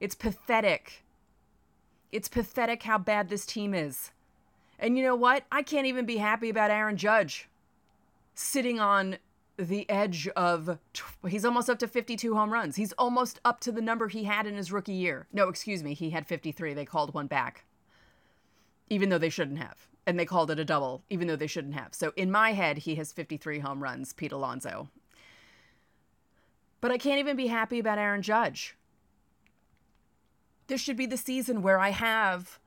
It's 0.00 0.14
pathetic. 0.14 1.04
It's 2.10 2.28
pathetic 2.28 2.82
how 2.82 2.98
bad 2.98 3.28
this 3.28 3.46
team 3.46 3.72
is. 3.72 4.10
And 4.78 4.96
you 4.96 5.04
know 5.04 5.16
what? 5.16 5.44
I 5.50 5.62
can't 5.62 5.86
even 5.86 6.06
be 6.06 6.18
happy 6.18 6.48
about 6.48 6.70
Aaron 6.70 6.96
Judge 6.96 7.48
sitting 8.34 8.78
on 8.78 9.16
the 9.56 9.88
edge 9.88 10.28
of 10.36 10.78
he's 11.26 11.44
almost 11.46 11.70
up 11.70 11.78
to 11.78 11.88
52 11.88 12.34
home 12.34 12.52
runs. 12.52 12.76
He's 12.76 12.92
almost 12.92 13.40
up 13.44 13.60
to 13.60 13.72
the 13.72 13.80
number 13.80 14.08
he 14.08 14.24
had 14.24 14.46
in 14.46 14.54
his 14.54 14.70
rookie 14.70 14.92
year. 14.92 15.26
No, 15.32 15.48
excuse 15.48 15.82
me, 15.82 15.94
he 15.94 16.10
had 16.10 16.26
53. 16.26 16.74
They 16.74 16.84
called 16.84 17.14
one 17.14 17.26
back 17.26 17.64
even 18.88 19.08
though 19.08 19.18
they 19.18 19.30
shouldn't 19.30 19.58
have. 19.58 19.88
And 20.06 20.18
they 20.18 20.24
called 20.24 20.50
it 20.50 20.60
a 20.60 20.64
double, 20.64 21.02
even 21.10 21.26
though 21.26 21.36
they 21.36 21.48
shouldn't 21.48 21.74
have. 21.74 21.94
So 21.94 22.12
in 22.16 22.30
my 22.30 22.52
head, 22.52 22.78
he 22.78 22.94
has 22.96 23.12
53 23.12 23.58
home 23.58 23.82
runs, 23.82 24.12
Pete 24.12 24.32
Alonso. 24.32 24.88
But 26.80 26.92
I 26.92 26.98
can't 26.98 27.18
even 27.18 27.36
be 27.36 27.48
happy 27.48 27.78
about 27.80 27.98
Aaron 27.98 28.22
Judge. 28.22 28.76
This 30.68 30.80
should 30.80 30.96
be 30.96 31.06
the 31.06 31.16
season 31.16 31.62
where 31.62 31.78
I 31.78 31.90
have 31.90 32.60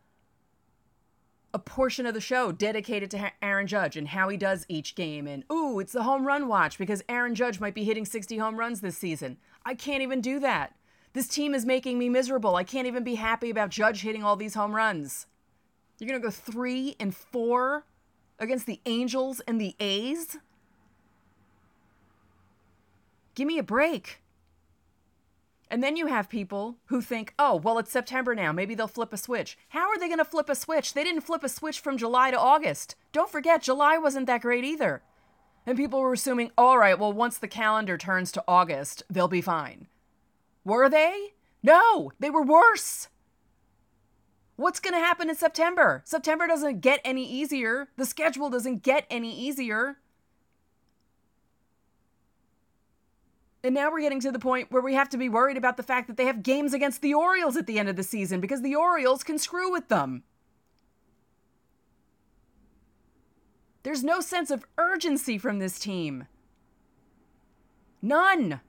a 1.54 1.60
portion 1.60 2.06
of 2.06 2.14
the 2.14 2.22
show 2.22 2.52
dedicated 2.52 3.10
to 3.12 3.32
Aaron 3.42 3.68
Judge 3.68 3.98
and 3.98 4.10
how 4.10 4.30
he 4.30 4.38
does 4.38 4.66
each 4.70 4.96
game. 4.96 5.28
And, 5.28 5.44
ooh, 5.52 5.80
it's 5.80 5.94
the 5.94 6.04
home 6.04 6.26
run 6.26 6.48
watch 6.48 6.78
because 6.78 7.04
Aaron 7.10 7.36
Judge 7.36 7.60
might 7.60 7.74
be 7.74 7.84
hitting 7.84 8.06
60 8.06 8.38
home 8.38 8.60
runs 8.60 8.82
this 8.82 8.98
season. 8.98 9.38
I 9.66 9.74
can't 9.74 10.04
even 10.04 10.22
do 10.22 10.40
that. 10.40 10.76
This 11.14 11.28
team 11.28 11.56
is 11.56 11.66
making 11.66 11.98
me 11.98 12.08
miserable. 12.08 12.56
I 12.56 12.64
can't 12.64 12.88
even 12.88 13.04
be 13.04 13.16
happy 13.16 13.50
about 13.50 13.72
Judge 13.72 14.02
hitting 14.02 14.24
all 14.24 14.36
these 14.36 14.54
home 14.54 14.76
runs. 14.76 15.26
You're 15.98 16.10
going 16.10 16.22
to 16.22 16.28
go 16.28 16.32
three 16.32 16.96
and 17.00 17.16
four 17.16 17.86
against 18.38 18.68
the 18.68 18.80
Angels 18.86 19.42
and 19.42 19.60
the 19.60 19.76
A's? 19.80 20.38
Give 23.36 23.48
me 23.48 23.58
a 23.58 23.64
break. 23.64 24.22
And 25.72 25.84
then 25.84 25.96
you 25.96 26.08
have 26.08 26.30
people 26.30 26.78
who 26.86 27.02
think, 27.02 27.34
oh, 27.38 27.56
well, 27.56 27.78
it's 27.78 27.92
September 27.92 28.34
now. 28.34 28.52
Maybe 28.52 28.74
they'll 28.74 28.88
flip 28.88 29.14
a 29.14 29.18
switch. 29.18 29.58
How 29.70 29.88
are 29.90 30.00
they 30.00 30.08
going 30.08 30.18
to 30.18 30.26
flip 30.26 30.50
a 30.50 30.56
switch? 30.56 30.94
They 30.94 31.04
didn't 31.04 31.22
flip 31.22 31.44
a 31.44 31.50
switch 31.50 31.80
from 31.80 31.98
July 31.98 32.32
to 32.32 32.40
August. 32.40 32.96
Don't 33.12 33.30
forget, 33.30 33.62
July 33.62 33.98
wasn't 33.98 34.26
that 34.26 34.42
great 34.42 34.64
either. 34.64 35.04
And 35.68 35.78
people 35.78 36.00
were 36.00 36.14
assuming, 36.14 36.52
all 36.58 36.80
right, 36.80 36.98
well, 36.98 37.14
once 37.14 37.38
the 37.38 37.48
calendar 37.48 37.98
turns 37.98 38.32
to 38.32 38.44
August, 38.48 39.04
they'll 39.10 39.28
be 39.28 39.42
fine. 39.42 39.88
Were 40.66 40.90
they? 40.90 41.34
No, 41.62 42.12
they 42.20 42.32
were 42.32 42.42
worse. 42.42 43.08
What's 44.56 44.80
going 44.80 44.94
to 44.94 45.00
happen 45.00 45.30
in 45.30 45.36
September? 45.36 46.02
September 46.06 46.48
doesn't 46.48 46.82
get 46.82 47.00
any 47.06 47.26
easier. 47.30 47.90
The 47.96 48.06
schedule 48.06 48.50
doesn't 48.50 48.82
get 48.82 49.06
any 49.10 49.34
easier. 49.38 50.00
And 53.64 53.76
now 53.76 53.92
we're 53.92 54.02
getting 54.02 54.22
to 54.22 54.32
the 54.32 54.40
point 54.40 54.72
where 54.72 54.82
we 54.82 54.94
have 54.94 55.10
to 55.10 55.18
be 55.18 55.28
worried 55.28 55.58
about 55.58 55.76
the 55.76 55.84
fact 55.84 56.08
that 56.08 56.18
they 56.18 56.26
have 56.26 56.44
games 56.44 56.74
against 56.74 57.02
the 57.02 57.14
Orioles 57.14 57.58
at 57.58 57.68
the 57.68 57.78
end 57.78 57.90
of 57.90 57.98
the 57.98 58.04
season 58.04 58.40
because 58.40 58.62
the 58.62 58.76
Orioles 58.76 59.24
can 59.24 59.38
screw 59.38 59.72
with 59.72 59.90
them. 59.90 60.24
There's 63.84 64.04
no 64.04 64.22
sense 64.22 64.50
of 64.52 64.66
urgency 64.78 65.38
from 65.38 65.60
this 65.60 65.80
team. 65.80 66.28
None. 68.02 68.62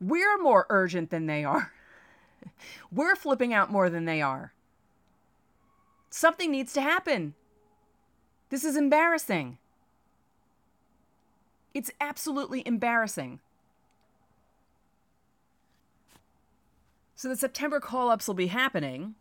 We're 0.00 0.38
more 0.38 0.66
urgent 0.70 1.10
than 1.10 1.26
they 1.26 1.44
are. 1.44 1.72
We're 2.92 3.16
flipping 3.16 3.52
out 3.52 3.70
more 3.70 3.90
than 3.90 4.04
they 4.04 4.22
are. 4.22 4.52
Something 6.10 6.50
needs 6.50 6.72
to 6.74 6.80
happen. 6.80 7.34
This 8.48 8.64
is 8.64 8.76
embarrassing. 8.76 9.58
It's 11.74 11.90
absolutely 12.00 12.62
embarrassing. 12.66 13.40
So 17.14 17.28
the 17.28 17.36
September 17.36 17.80
call 17.80 18.10
ups 18.10 18.26
will 18.26 18.34
be 18.34 18.46
happening. 18.46 19.14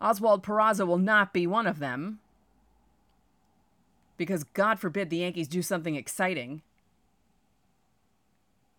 Oswald 0.00 0.42
Peraza 0.42 0.86
will 0.86 0.98
not 0.98 1.32
be 1.32 1.46
one 1.46 1.66
of 1.66 1.78
them. 1.78 2.20
Because 4.16 4.44
God 4.44 4.78
forbid 4.78 5.10
the 5.10 5.18
Yankees 5.18 5.48
do 5.48 5.62
something 5.62 5.94
exciting 5.94 6.62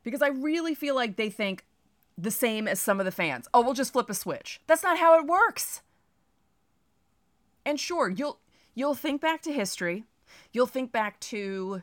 because 0.08 0.22
I 0.22 0.30
really 0.30 0.74
feel 0.74 0.96
like 0.96 1.18
they 1.18 1.30
think 1.30 1.66
the 2.18 2.32
same 2.32 2.66
as 2.66 2.80
some 2.80 3.02
of 3.02 3.06
the 3.06 3.12
fans. 3.12 3.50
Oh, 3.54 3.62
we'll 3.62 3.74
just 3.74 3.92
flip 3.92 4.10
a 4.10 4.14
switch. 4.14 4.62
That's 4.66 4.82
not 4.82 4.98
how 4.98 5.20
it 5.20 5.26
works. 5.26 5.82
And 7.66 7.78
sure, 7.78 8.10
you'll 8.10 8.40
you'll 8.74 8.96
think 8.96 9.20
back 9.20 9.42
to 9.42 9.52
history. 9.52 10.06
You'll 10.54 10.66
think 10.66 10.94
back 10.94 11.20
to 11.20 11.82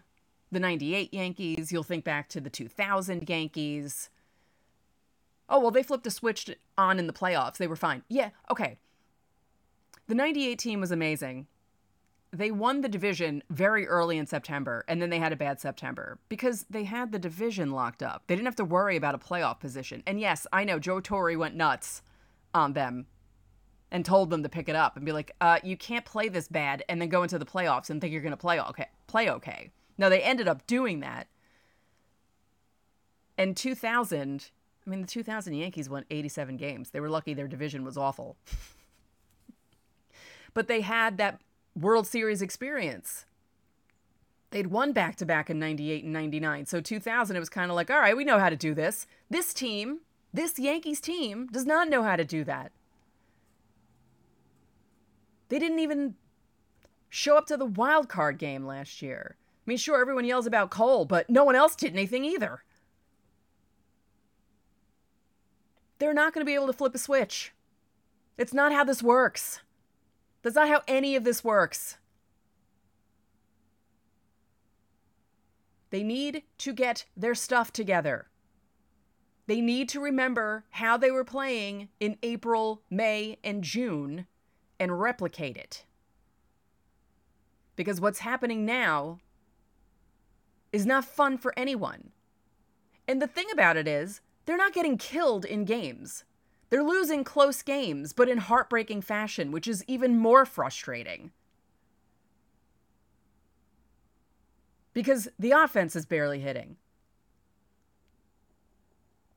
the 0.54 0.60
98 0.60 1.12
Yankees, 1.12 1.70
you'll 1.70 1.82
think 1.82 2.04
back 2.04 2.28
to 2.30 2.40
the 2.40 2.50
2000 2.50 3.28
Yankees. 3.28 4.08
Oh, 5.48 5.60
well, 5.60 5.70
they 5.70 5.82
flipped 5.82 6.06
a 6.06 6.10
switch 6.10 6.50
on 6.78 6.98
in 6.98 7.06
the 7.06 7.12
playoffs. 7.12 7.58
They 7.58 7.66
were 7.66 7.76
fine. 7.76 8.02
Yeah, 8.08 8.30
okay. 8.50 8.78
The 10.06 10.14
98 10.14 10.58
team 10.58 10.80
was 10.80 10.90
amazing 10.90 11.46
they 12.34 12.50
won 12.50 12.80
the 12.80 12.88
division 12.88 13.42
very 13.48 13.86
early 13.86 14.18
in 14.18 14.26
September, 14.26 14.84
and 14.88 15.00
then 15.00 15.10
they 15.10 15.18
had 15.18 15.32
a 15.32 15.36
bad 15.36 15.60
September 15.60 16.18
because 16.28 16.66
they 16.68 16.84
had 16.84 17.12
the 17.12 17.18
division 17.18 17.70
locked 17.70 18.02
up. 18.02 18.24
They 18.26 18.34
didn't 18.34 18.46
have 18.46 18.56
to 18.56 18.64
worry 18.64 18.96
about 18.96 19.14
a 19.14 19.18
playoff 19.18 19.60
position. 19.60 20.02
And 20.06 20.18
yes, 20.18 20.46
I 20.52 20.64
know 20.64 20.78
Joe 20.78 21.00
Torre 21.00 21.38
went 21.38 21.54
nuts 21.54 22.02
on 22.52 22.72
them 22.72 23.06
and 23.92 24.04
told 24.04 24.30
them 24.30 24.42
to 24.42 24.48
pick 24.48 24.68
it 24.68 24.74
up 24.74 24.96
and 24.96 25.06
be 25.06 25.12
like, 25.12 25.32
uh, 25.40 25.60
you 25.62 25.76
can't 25.76 26.04
play 26.04 26.28
this 26.28 26.48
bad 26.48 26.82
and 26.88 27.00
then 27.00 27.08
go 27.08 27.22
into 27.22 27.38
the 27.38 27.46
playoffs 27.46 27.90
and 27.90 28.00
think 28.00 28.12
you're 28.12 28.22
going 28.22 28.32
to 28.32 28.36
play 28.36 28.60
okay. 28.60 28.88
Play 29.06 29.30
okay. 29.30 29.70
Now 29.96 30.08
they 30.08 30.22
ended 30.22 30.48
up 30.48 30.66
doing 30.66 31.00
that. 31.00 31.28
And 33.36 33.56
2000, 33.56 34.50
I 34.86 34.90
mean, 34.90 35.02
the 35.02 35.06
2000 35.06 35.54
Yankees 35.54 35.88
won 35.88 36.04
87 36.10 36.56
games. 36.56 36.90
They 36.90 37.00
were 37.00 37.10
lucky 37.10 37.34
their 37.34 37.48
division 37.48 37.84
was 37.84 37.96
awful. 37.96 38.36
but 40.54 40.68
they 40.68 40.82
had 40.82 41.18
that 41.18 41.40
World 41.74 42.06
Series 42.06 42.42
experience. 42.42 43.26
They'd 44.50 44.68
won 44.68 44.92
back 44.92 45.16
to 45.16 45.26
back 45.26 45.50
in 45.50 45.58
98 45.58 46.04
and 46.04 46.12
99. 46.12 46.66
So 46.66 46.80
2000, 46.80 47.34
it 47.34 47.40
was 47.40 47.48
kind 47.48 47.70
of 47.70 47.74
like, 47.74 47.90
all 47.90 47.98
right, 47.98 48.16
we 48.16 48.24
know 48.24 48.38
how 48.38 48.50
to 48.50 48.56
do 48.56 48.72
this. 48.72 49.06
This 49.28 49.52
team, 49.52 50.00
this 50.32 50.58
Yankees 50.58 51.00
team, 51.00 51.48
does 51.48 51.66
not 51.66 51.88
know 51.88 52.04
how 52.04 52.14
to 52.14 52.24
do 52.24 52.44
that. 52.44 52.70
They 55.48 55.58
didn't 55.58 55.80
even 55.80 56.14
show 57.08 57.36
up 57.36 57.46
to 57.46 57.56
the 57.56 57.66
wild 57.66 58.08
card 58.08 58.38
game 58.38 58.64
last 58.64 59.02
year. 59.02 59.36
I 59.66 59.70
mean, 59.70 59.78
sure, 59.78 60.00
everyone 60.00 60.26
yells 60.26 60.46
about 60.46 60.70
Cole, 60.70 61.06
but 61.06 61.30
no 61.30 61.42
one 61.42 61.54
else 61.54 61.74
did 61.74 61.92
anything 61.92 62.24
either. 62.24 62.62
They're 65.98 66.12
not 66.12 66.34
going 66.34 66.44
to 66.44 66.50
be 66.50 66.54
able 66.54 66.66
to 66.66 66.72
flip 66.74 66.94
a 66.94 66.98
switch. 66.98 67.52
It's 68.36 68.52
not 68.52 68.72
how 68.72 68.84
this 68.84 69.02
works. 69.02 69.60
That's 70.42 70.56
not 70.56 70.68
how 70.68 70.82
any 70.86 71.16
of 71.16 71.24
this 71.24 71.42
works. 71.42 71.96
They 75.88 76.02
need 76.02 76.42
to 76.58 76.72
get 76.74 77.06
their 77.16 77.34
stuff 77.34 77.72
together. 77.72 78.26
They 79.46 79.60
need 79.60 79.88
to 79.90 80.00
remember 80.00 80.64
how 80.70 80.96
they 80.96 81.10
were 81.10 81.24
playing 81.24 81.88
in 82.00 82.18
April, 82.22 82.82
May, 82.90 83.38
and 83.44 83.62
June 83.62 84.26
and 84.78 85.00
replicate 85.00 85.56
it. 85.56 85.84
Because 87.76 88.00
what's 88.00 88.18
happening 88.20 88.66
now 88.66 89.20
is 90.74 90.84
not 90.84 91.04
fun 91.04 91.38
for 91.38 91.54
anyone. 91.56 92.10
And 93.06 93.22
the 93.22 93.28
thing 93.28 93.46
about 93.52 93.76
it 93.76 93.86
is, 93.86 94.20
they're 94.44 94.56
not 94.56 94.72
getting 94.72 94.98
killed 94.98 95.44
in 95.44 95.64
games. 95.64 96.24
They're 96.68 96.82
losing 96.82 97.22
close 97.22 97.62
games, 97.62 98.12
but 98.12 98.28
in 98.28 98.38
heartbreaking 98.38 99.02
fashion, 99.02 99.52
which 99.52 99.68
is 99.68 99.84
even 99.86 100.18
more 100.18 100.44
frustrating. 100.44 101.30
Because 104.92 105.28
the 105.38 105.52
offense 105.52 105.94
is 105.94 106.06
barely 106.06 106.40
hitting. 106.40 106.76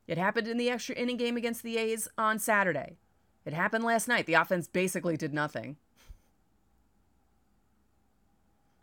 It 0.07 0.17
happened 0.17 0.47
in 0.47 0.57
the 0.57 0.71
extra 0.71 0.95
inning 0.95 1.17
game 1.17 1.37
against 1.37 1.61
the 1.61 1.77
A's 1.77 2.07
on 2.17 2.39
Saturday. 2.39 2.97
It 3.45 3.53
happened 3.53 3.83
last 3.83 4.07
night. 4.07 4.25
The 4.25 4.33
offense 4.33 4.67
basically 4.67 5.17
did 5.17 5.35
nothing. 5.35 5.77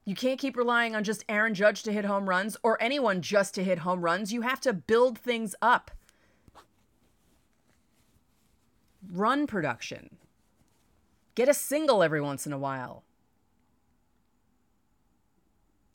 You 0.04 0.14
can't 0.14 0.38
keep 0.38 0.56
relying 0.56 0.94
on 0.94 1.04
just 1.04 1.24
Aaron 1.28 1.54
Judge 1.54 1.82
to 1.84 1.92
hit 1.92 2.04
home 2.04 2.28
runs 2.28 2.56
or 2.62 2.80
anyone 2.82 3.22
just 3.22 3.54
to 3.54 3.64
hit 3.64 3.78
home 3.78 4.02
runs. 4.02 4.32
You 4.32 4.42
have 4.42 4.60
to 4.60 4.72
build 4.72 5.18
things 5.18 5.54
up. 5.62 5.90
run 9.12 9.46
production. 9.46 10.16
Get 11.34 11.48
a 11.48 11.54
single 11.54 12.02
every 12.02 12.20
once 12.20 12.46
in 12.46 12.52
a 12.52 12.58
while. 12.58 13.04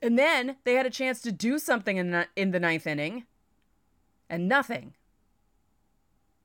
And 0.02 0.18
then 0.18 0.58
they 0.64 0.76
had 0.76 0.86
a 0.86 0.92
chance 0.92 1.22
to 1.22 1.32
do 1.32 1.60
something 1.60 1.98
in 1.98 2.12
the, 2.12 2.28
in 2.36 2.52
the 2.52 2.60
ninth 2.60 2.88
inning, 2.88 3.26
and 4.30 4.48
nothing. 4.48 4.94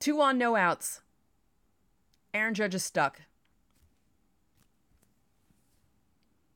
Two 0.00 0.20
on, 0.20 0.38
no 0.38 0.56
outs. 0.56 1.02
Aaron 2.32 2.54
Judge 2.54 2.74
is 2.74 2.84
stuck. 2.84 3.22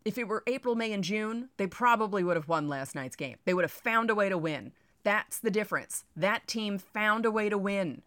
If 0.09 0.16
it 0.16 0.27
were 0.27 0.42
April, 0.47 0.75
May, 0.75 0.94
and 0.94 1.05
June, 1.05 1.51
they 1.59 1.66
probably 1.66 2.25
would 2.25 2.37
have 2.37 2.49
won 2.49 2.66
last 2.66 2.94
night's 2.94 3.14
game. 3.14 3.37
They 3.44 3.53
would 3.53 3.64
have 3.64 3.71
found 3.71 4.09
a 4.09 4.14
way 4.14 4.31
to 4.31 4.38
win. 4.38 4.73
That's 5.03 5.38
the 5.38 5.51
difference. 5.51 6.07
That 6.16 6.47
team 6.47 6.79
found 6.79 7.27
a 7.27 7.31
way 7.31 7.51
to 7.51 7.59
win. 7.59 8.01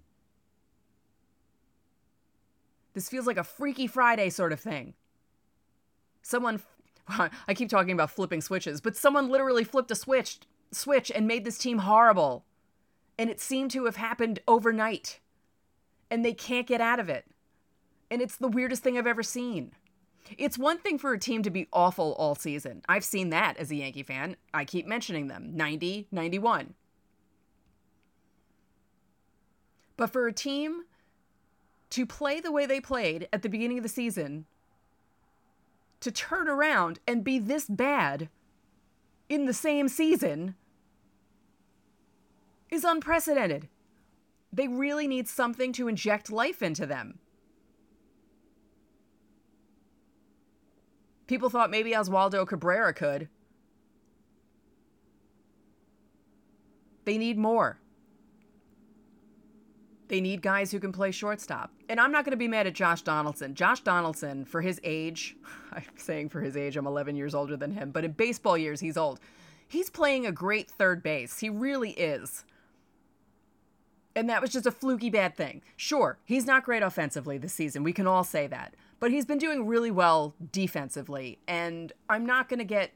This 2.96 3.08
feels 3.08 3.28
like 3.28 3.38
a 3.38 3.44
Freaky 3.44 3.86
Friday 3.86 4.32
sort 4.32 4.52
of 4.52 4.60
thing. 4.60 4.96
Someone, 6.24 6.64
I 7.08 7.54
keep 7.54 7.70
talking 7.70 7.92
about 7.92 8.10
flipping 8.10 8.42
switches, 8.42 8.82
but 8.82 8.98
someone 8.98 9.30
literally 9.30 9.64
flipped 9.64 9.92
a 9.92 9.96
switch, 9.96 10.40
switch 10.72 11.12
and 11.14 11.28
made 11.28 11.46
this 11.46 11.60
team 11.60 11.78
horrible. 11.78 12.46
And 13.20 13.30
it 13.30 13.40
seemed 13.40 13.70
to 13.72 13.86
have 13.86 13.98
happened 13.98 14.40
overnight. 14.48 15.20
And 16.10 16.26
they 16.26 16.34
can't 16.34 16.66
get 16.66 16.82
out 16.82 17.00
of 17.00 17.10
it. 17.10 17.26
And 18.10 18.24
it's 18.24 18.38
the 18.38 18.48
weirdest 18.48 18.82
thing 18.82 18.98
I've 18.98 19.06
ever 19.06 19.22
seen. 19.22 19.74
It's 20.38 20.58
one 20.58 20.78
thing 20.78 20.98
for 20.98 21.14
a 21.14 21.20
team 21.20 21.44
to 21.44 21.50
be 21.50 21.68
awful 21.74 22.14
all 22.14 22.36
season. 22.36 22.82
I've 22.88 23.04
seen 23.04 23.30
that 23.30 23.58
as 23.58 23.72
a 23.72 23.76
Yankee 23.76 24.04
fan. 24.04 24.36
I 24.54 24.66
keep 24.66 24.86
mentioning 24.86 25.28
them 25.28 25.56
90, 25.56 26.08
91. 26.12 26.74
But 29.98 30.12
for 30.12 30.28
a 30.28 30.34
team 30.34 30.84
to 31.92 32.06
play 32.06 32.40
the 32.40 32.52
way 32.52 32.66
they 32.66 32.80
played 32.80 33.28
at 33.34 33.42
the 33.42 33.50
beginning 33.50 33.78
of 33.78 33.84
the 33.84 33.90
season, 33.90 34.46
to 36.00 36.12
turn 36.12 36.48
around 36.48 37.00
and 37.08 37.24
be 37.24 37.38
this 37.38 37.68
bad 37.68 38.30
in 39.30 39.46
the 39.46 39.54
same 39.54 39.88
season 39.88 40.56
is 42.70 42.84
unprecedented. 42.84 43.70
They 44.52 44.68
really 44.68 45.08
need 45.08 45.28
something 45.28 45.72
to 45.74 45.88
inject 45.88 46.32
life 46.32 46.62
into 46.62 46.86
them. 46.86 47.20
People 51.32 51.50
thought 51.50 51.72
maybe 51.72 51.94
Oswaldo 51.94 52.46
Cabrera 52.46 52.94
could. 52.94 53.30
They 57.06 57.18
need 57.18 57.38
more. 57.38 57.80
They 60.10 60.20
need 60.20 60.42
guys 60.42 60.74
who 60.74 60.82
can 60.82 60.92
play 60.92 61.12
shortstop. 61.12 61.72
And 61.88 62.02
I'm 62.02 62.12
not 62.12 62.26
going 62.26 62.32
to 62.32 62.38
be 62.38 62.50
mad 62.50 62.68
at 62.68 62.74
Josh 62.74 63.04
Donaldson. 63.04 63.56
Josh 63.56 63.80
Donaldson, 63.80 64.44
for 64.44 64.60
his 64.60 64.82
age, 64.84 65.38
I'm 65.72 65.86
saying 65.96 66.28
for 66.28 66.42
his 66.42 66.58
age, 66.58 66.76
I'm 66.76 66.86
11 66.86 67.16
years 67.16 67.34
older 67.34 67.56
than 67.56 67.72
him, 67.72 67.92
but 67.92 68.04
in 68.04 68.12
baseball 68.12 68.58
years, 68.58 68.82
he's 68.82 68.98
old. 68.98 69.22
He's 69.70 69.90
playing 69.90 70.26
a 70.26 70.34
great 70.34 70.70
third 70.70 71.02
base. 71.02 71.40
He 71.40 71.50
really 71.50 71.92
is. 71.92 72.44
And 74.18 74.30
that 74.30 74.42
was 74.42 74.52
just 74.52 74.66
a 74.66 74.72
fluky 74.72 75.10
bad 75.10 75.38
thing. 75.38 75.62
Sure, 75.78 76.18
he's 76.26 76.46
not 76.46 76.66
great 76.66 76.84
offensively 76.84 77.38
this 77.38 77.54
season. 77.54 77.84
We 77.84 77.94
can 77.94 78.06
all 78.06 78.26
say 78.26 78.48
that. 78.48 78.76
But 79.02 79.12
he's 79.12 79.26
been 79.26 79.40
doing 79.40 79.66
really 79.66 79.92
well 79.92 80.36
defensively. 80.52 81.40
And 81.48 81.92
I'm 82.08 82.26
not 82.26 82.48
going 82.48 82.60
to 82.60 82.66
get 82.66 82.92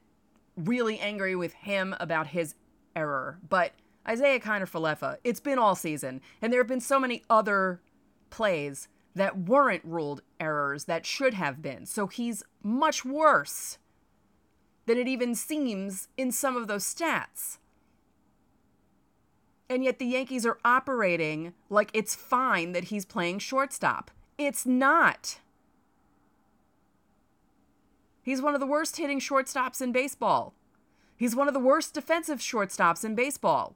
really 0.56 1.00
angry 1.00 1.36
with 1.36 1.54
him 1.54 1.96
about 2.00 2.28
his 2.28 2.56
error. 2.96 3.40
But 3.50 3.74
Isiah 4.10 4.40
Kiner 4.40 4.70
Falefa, 4.70 5.18
it's 5.24 5.40
been 5.40 5.60
all 5.60 5.76
season, 5.76 6.22
and 6.42 6.54
there 6.54 6.62
have 6.62 6.68
been 6.68 6.80
so 6.80 7.00
many 7.00 7.24
other 7.30 7.82
plays 8.30 8.88
that 9.16 9.38
weren't 9.38 9.84
ruled 9.84 10.22
errors 10.40 10.86
that 10.86 11.06
should 11.06 11.34
have 11.34 11.62
been. 11.62 11.86
So 11.86 12.08
he's 12.08 12.44
much 12.62 13.04
worse 13.04 13.80
than 14.86 14.98
it 14.98 15.08
even 15.08 15.34
seems 15.34 16.08
in 16.18 16.32
some 16.32 16.56
of 16.56 16.68
those 16.68 16.84
stats. 16.84 17.58
And 19.68 19.84
yet 19.84 19.98
the 19.98 20.06
Yankees 20.06 20.46
are 20.46 20.60
operating 20.64 21.54
like 21.70 21.90
it's 21.94 22.14
fine 22.14 22.74
that 22.74 22.86
he's 22.86 23.06
playing 23.06 23.40
shortstop. 23.40 24.12
It's 24.38 24.66
not. 24.68 25.40
He's 28.26 28.42
one 28.42 28.56
of 28.56 28.60
the 28.60 28.66
worst 28.66 28.98
hitting 28.98 29.20
shortstops 29.20 29.84
in 29.84 29.92
baseball. 29.92 30.56
He's 31.16 31.36
one 31.36 31.48
of 31.48 31.54
the 31.54 31.60
worst 31.60 31.94
defensive 31.94 32.40
shortstops 32.40 33.06
in 33.06 33.14
baseball. 33.14 33.76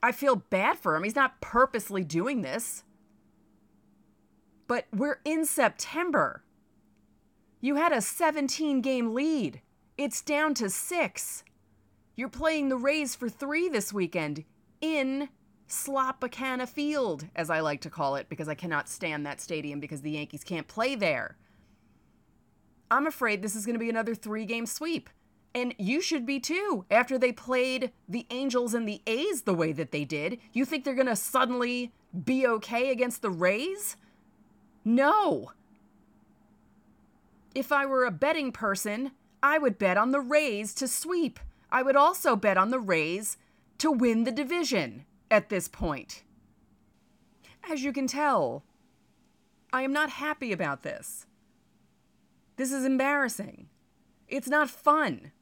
I 0.00 0.12
feel 0.12 0.36
bad 0.36 0.78
for 0.78 0.94
him. 0.94 1.02
He's 1.02 1.16
not 1.16 1.40
purposely 1.40 2.04
doing 2.04 2.42
this. 2.42 2.84
But 4.68 4.86
we're 4.94 5.18
in 5.24 5.44
September. 5.44 6.44
You 7.60 7.74
had 7.74 7.90
a 7.90 8.00
17 8.00 8.82
game 8.82 9.12
lead. 9.12 9.60
It's 9.98 10.22
down 10.22 10.54
to 10.54 10.70
six. 10.70 11.42
You're 12.14 12.28
playing 12.28 12.68
the 12.68 12.76
Rays 12.76 13.16
for 13.16 13.28
three 13.28 13.68
this 13.68 13.92
weekend 13.92 14.44
in 14.80 15.30
Slopacana 15.68 16.68
Field, 16.68 17.26
as 17.34 17.50
I 17.50 17.60
like 17.60 17.80
to 17.82 17.90
call 17.90 18.16
it, 18.16 18.28
because 18.28 18.48
I 18.48 18.54
cannot 18.54 18.88
stand 18.88 19.26
that 19.26 19.40
stadium 19.40 19.80
because 19.80 20.02
the 20.02 20.12
Yankees 20.12 20.44
can't 20.44 20.68
play 20.68 20.94
there. 20.94 21.36
I'm 22.90 23.06
afraid 23.06 23.42
this 23.42 23.56
is 23.56 23.66
going 23.66 23.74
to 23.74 23.80
be 23.80 23.90
another 23.90 24.14
three 24.14 24.44
game 24.44 24.66
sweep. 24.66 25.10
And 25.54 25.74
you 25.78 26.00
should 26.00 26.26
be 26.26 26.38
too. 26.38 26.84
After 26.90 27.18
they 27.18 27.32
played 27.32 27.90
the 28.08 28.26
Angels 28.30 28.74
and 28.74 28.86
the 28.86 29.00
A's 29.06 29.42
the 29.42 29.54
way 29.54 29.72
that 29.72 29.90
they 29.90 30.04
did, 30.04 30.38
you 30.52 30.64
think 30.64 30.84
they're 30.84 30.94
going 30.94 31.06
to 31.06 31.16
suddenly 31.16 31.92
be 32.24 32.46
okay 32.46 32.90
against 32.90 33.22
the 33.22 33.30
Rays? 33.30 33.96
No. 34.84 35.52
If 37.54 37.72
I 37.72 37.86
were 37.86 38.04
a 38.04 38.10
betting 38.10 38.52
person, 38.52 39.12
I 39.42 39.58
would 39.58 39.78
bet 39.78 39.96
on 39.96 40.12
the 40.12 40.20
Rays 40.20 40.74
to 40.74 40.86
sweep. 40.86 41.40
I 41.72 41.82
would 41.82 41.96
also 41.96 42.36
bet 42.36 42.58
on 42.58 42.70
the 42.70 42.78
Rays 42.78 43.38
to 43.78 43.90
win 43.90 44.24
the 44.24 44.32
division 44.32 45.06
at 45.30 45.48
this 45.48 45.68
point. 45.68 46.22
As 47.70 47.82
you 47.82 47.92
can 47.92 48.06
tell, 48.06 48.64
I 49.72 49.82
am 49.82 49.92
not 49.92 50.10
happy 50.10 50.52
about 50.52 50.82
this. 50.82 51.26
This 52.56 52.72
is 52.72 52.84
embarrassing. 52.84 53.68
It's 54.28 54.48
not 54.48 54.70
fun. 54.70 55.32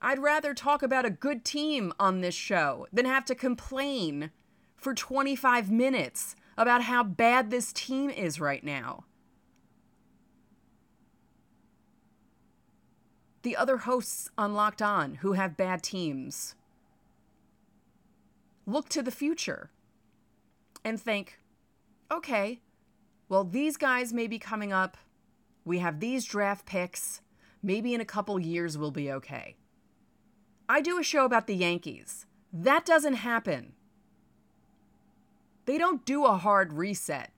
I'd 0.00 0.18
rather 0.18 0.54
talk 0.54 0.82
about 0.82 1.04
a 1.04 1.10
good 1.10 1.44
team 1.44 1.92
on 1.98 2.20
this 2.20 2.34
show 2.34 2.86
than 2.92 3.06
have 3.06 3.24
to 3.26 3.34
complain 3.34 4.30
for 4.76 4.94
25 4.94 5.70
minutes 5.70 6.36
about 6.56 6.82
how 6.82 7.02
bad 7.02 7.50
this 7.50 7.72
team 7.72 8.10
is 8.10 8.38
right 8.38 8.62
now. 8.62 9.04
The 13.42 13.56
other 13.56 13.78
hosts 13.78 14.30
on 14.36 14.54
Locked 14.54 14.82
On 14.82 15.16
who 15.16 15.32
have 15.32 15.56
bad 15.56 15.82
teams 15.82 16.54
look 18.66 18.88
to 18.90 19.02
the 19.02 19.10
future 19.10 19.70
and 20.84 21.00
think, 21.00 21.38
okay, 22.10 22.60
well, 23.28 23.44
these 23.44 23.76
guys 23.76 24.12
may 24.12 24.26
be 24.26 24.38
coming 24.38 24.72
up. 24.72 24.96
We 25.64 25.78
have 25.78 26.00
these 26.00 26.24
draft 26.24 26.66
picks. 26.66 27.20
Maybe 27.62 27.94
in 27.94 28.00
a 28.00 28.04
couple 28.04 28.38
years 28.38 28.76
we'll 28.76 28.90
be 28.90 29.10
okay. 29.10 29.56
I 30.68 30.80
do 30.80 30.98
a 30.98 31.02
show 31.02 31.24
about 31.24 31.46
the 31.46 31.54
Yankees. 31.54 32.26
That 32.52 32.84
doesn't 32.84 33.14
happen. 33.14 33.72
They 35.64 35.78
don't 35.78 36.04
do 36.04 36.24
a 36.24 36.36
hard 36.36 36.72
reset. 36.72 37.32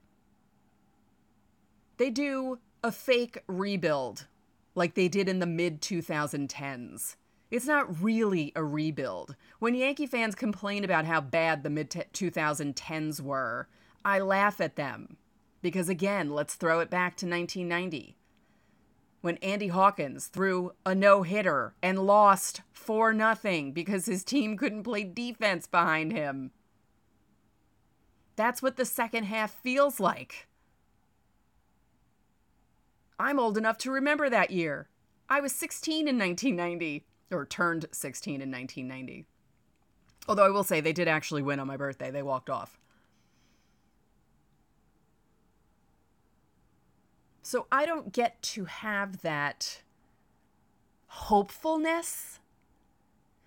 They 1.97 2.11
do 2.11 2.59
a 2.85 2.93
fake 2.93 3.43
rebuild 3.47 4.27
like 4.75 4.95
they 4.95 5.09
did 5.09 5.29
in 5.29 5.41
the 5.41 5.47
mid 5.47 5.81
2010s. 5.81 7.17
It's 7.51 7.67
not 7.67 8.03
really 8.03 8.53
a 8.55 8.63
rebuild. 8.63 9.35
When 9.59 9.75
Yankee 9.75 10.07
fans 10.07 10.35
complain 10.35 10.85
about 10.85 11.07
how 11.07 11.21
bad 11.21 11.63
the 11.63 11.71
mid 11.71 11.91
2010s 11.91 13.21
were, 13.21 13.69
I 14.05 14.21
laugh 14.21 14.61
at 14.61 14.77
them. 14.77 15.17
Because 15.63 15.89
again, 15.89 16.31
let's 16.31 16.55
throw 16.55 16.81
it 16.81 16.91
back 16.91 17.17
to 17.17 17.27
1990. 17.27 18.17
when 19.21 19.37
Andy 19.39 19.69
Hawkins 19.69 20.27
threw 20.27 20.73
a 20.87 20.95
no 20.95 21.23
hitter 21.23 21.75
and 21.83 21.99
lost 21.99 22.63
4 22.73 23.13
nothing 23.13 23.73
because 23.73 24.07
his 24.07 24.25
team 24.25 24.57
couldn't 24.57 24.85
play 24.85 25.05
defense 25.05 25.67
behind 25.67 26.13
him. 26.13 26.53
That's 28.37 28.63
what 28.63 28.77
the 28.77 28.85
second 28.85 29.25
half 29.25 29.53
feels 29.53 29.99
like. 29.99 30.47
I'm 33.19 33.41
old 33.41 33.59
enough 33.59 33.79
to 33.79 33.91
remember 33.91 34.31
that 34.31 34.53
year. 34.53 34.89
I 35.29 35.41
was 35.41 35.53
16 35.53 36.07
in 36.07 36.17
1990, 36.17 37.05
or 37.31 37.45
turned 37.45 37.87
16 37.93 38.41
in 38.41 38.51
1990. 38.51 39.27
Although 40.29 40.45
I 40.47 40.51
will 40.51 40.65
say 40.65 40.81
they 40.81 40.93
did 40.93 41.09
actually 41.09 41.43
win 41.43 41.59
on 41.61 41.67
my 41.67 41.77
birthday. 41.77 42.11
They 42.11 42.23
walked 42.23 42.51
off. 42.51 42.79
So 47.43 47.67
I 47.73 47.87
don't 47.87 48.13
get 48.13 48.43
to 48.43 48.67
have 48.67 49.23
that 49.23 49.81
hopefulness, 51.07 52.41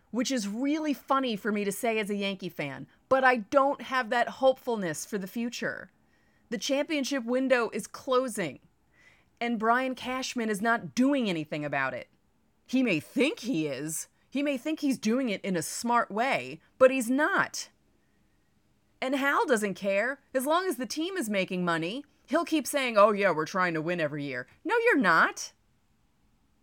which 0.09 0.31
is 0.31 0.47
really 0.47 0.93
funny 0.93 1.35
for 1.35 1.51
me 1.51 1.63
to 1.63 1.71
say 1.71 1.99
as 1.99 2.09
a 2.09 2.15
Yankee 2.15 2.49
fan, 2.49 2.87
but 3.09 3.23
I 3.23 3.37
don't 3.37 3.83
have 3.83 4.09
that 4.09 4.27
hopefulness 4.27 5.05
for 5.05 5.19
the 5.19 5.27
future. 5.27 5.91
The 6.49 6.57
championship 6.57 7.23
window 7.25 7.69
is 7.71 7.85
closing, 7.85 8.59
and 9.39 9.59
Brian 9.59 9.93
Cashman 9.93 10.49
is 10.49 10.63
not 10.63 10.95
doing 10.95 11.29
anything 11.29 11.63
about 11.63 11.93
it. 11.93 12.07
He 12.71 12.83
may 12.83 13.01
think 13.01 13.39
he 13.39 13.67
is, 13.67 14.07
he 14.29 14.41
may 14.41 14.55
think 14.55 14.79
he's 14.79 14.97
doing 14.97 15.27
it 15.27 15.41
in 15.41 15.57
a 15.57 15.61
smart 15.61 16.09
way, 16.09 16.61
but 16.79 16.89
he's 16.89 17.09
not. 17.09 17.67
And 19.01 19.13
Hal 19.13 19.45
doesn't 19.45 19.73
care. 19.73 20.19
As 20.33 20.45
long 20.45 20.65
as 20.65 20.77
the 20.77 20.85
team 20.85 21.17
is 21.17 21.29
making 21.29 21.65
money, 21.65 22.05
he'll 22.27 22.45
keep 22.45 22.65
saying, 22.65 22.97
oh, 22.97 23.11
yeah, 23.11 23.31
we're 23.31 23.45
trying 23.45 23.73
to 23.73 23.81
win 23.81 23.99
every 23.99 24.23
year. 24.23 24.47
No, 24.63 24.73
you're 24.85 24.97
not. 24.97 25.51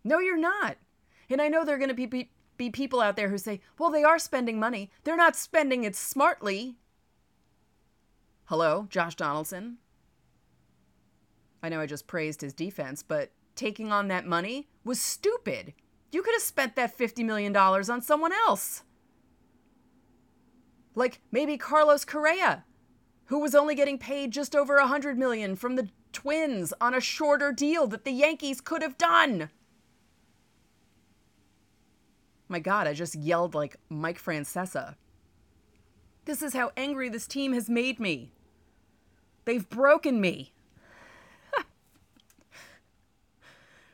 No, 0.03 0.17
you're 0.17 0.35
not. 0.35 0.77
And 1.29 1.39
I 1.43 1.47
know 1.47 1.63
there 1.63 1.75
are 1.75 1.77
going 1.77 1.95
to 1.95 2.07
be, 2.07 2.31
be, 2.57 2.69
people 2.71 3.01
out 3.01 3.15
there 3.15 3.29
who 3.29 3.37
say, 3.37 3.61
well, 3.77 3.91
they 3.91 4.03
are 4.03 4.17
spending 4.17 4.59
money. 4.59 4.89
They're 5.03 5.15
not 5.15 5.35
spending 5.35 5.83
it 5.83 5.95
smartly. 5.95 6.77
Hello, 8.45 8.87
Josh 8.89 9.13
Donaldson. 9.13 9.77
I 11.61 11.69
know 11.69 11.79
I 11.79 11.85
just 11.85 12.07
praised 12.07 12.41
his 12.41 12.53
defense, 12.53 13.03
but 13.03 13.29
taking 13.55 13.91
on 13.91 14.07
that 14.07 14.25
money 14.25 14.69
was 14.83 14.99
stupid. 14.99 15.75
You 16.11 16.23
could 16.23 16.33
have 16.33 16.41
spent 16.41 16.75
that 16.75 16.97
$50 16.97 17.23
million 17.25 17.55
on 17.55 18.01
someone 18.01 18.31
else. 18.33 18.83
Like 20.95 21.21
maybe 21.31 21.57
Carlos 21.57 22.03
Correa, 22.03 22.65
who 23.25 23.39
was 23.39 23.53
only 23.53 23.75
getting 23.75 23.97
paid 23.97 24.31
just 24.31 24.55
over 24.55 24.77
a 24.77 24.81
100 24.81 25.17
million 25.17 25.55
from 25.55 25.75
the 25.75 25.89
Twins 26.11 26.73
on 26.81 26.93
a 26.93 26.99
shorter 26.99 27.51
deal 27.51 27.85
that 27.87 28.03
the 28.03 28.11
Yankees 28.11 28.59
could 28.59 28.81
have 28.81 28.97
done. 28.97 29.49
My 32.47 32.59
god, 32.59 32.87
I 32.87 32.93
just 32.93 33.13
yelled 33.13 33.53
like 33.53 33.75
Mike 33.89 34.21
Francesa. 34.21 34.95
This 36.25 36.41
is 36.41 36.53
how 36.53 36.71
angry 36.75 37.07
this 37.09 37.27
team 37.27 37.53
has 37.53 37.69
made 37.69 37.99
me. 37.99 38.31
They've 39.45 39.69
broken 39.69 40.19
me. 40.19 40.53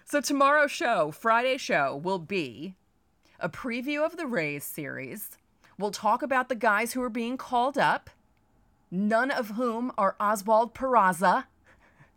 So 0.08 0.22
tomorrow's 0.22 0.72
show, 0.72 1.10
Friday 1.10 1.58
show, 1.58 1.96
will 1.96 2.20
be 2.20 2.76
a 3.40 3.50
preview 3.50 4.06
of 4.06 4.18
the 4.18 4.28
Rays 4.28 4.64
series. 4.64 5.40
We'll 5.80 5.90
talk 5.90 6.22
about 6.22 6.48
the 6.48 6.54
guys 6.54 6.94
who 6.94 7.02
are 7.02 7.10
being 7.10 7.38
called 7.38 7.76
up, 7.76 8.12
none 8.92 9.32
of 9.32 9.50
whom 9.50 9.92
are 9.98 10.16
Oswald 10.20 10.76
Peraza. 10.76 11.46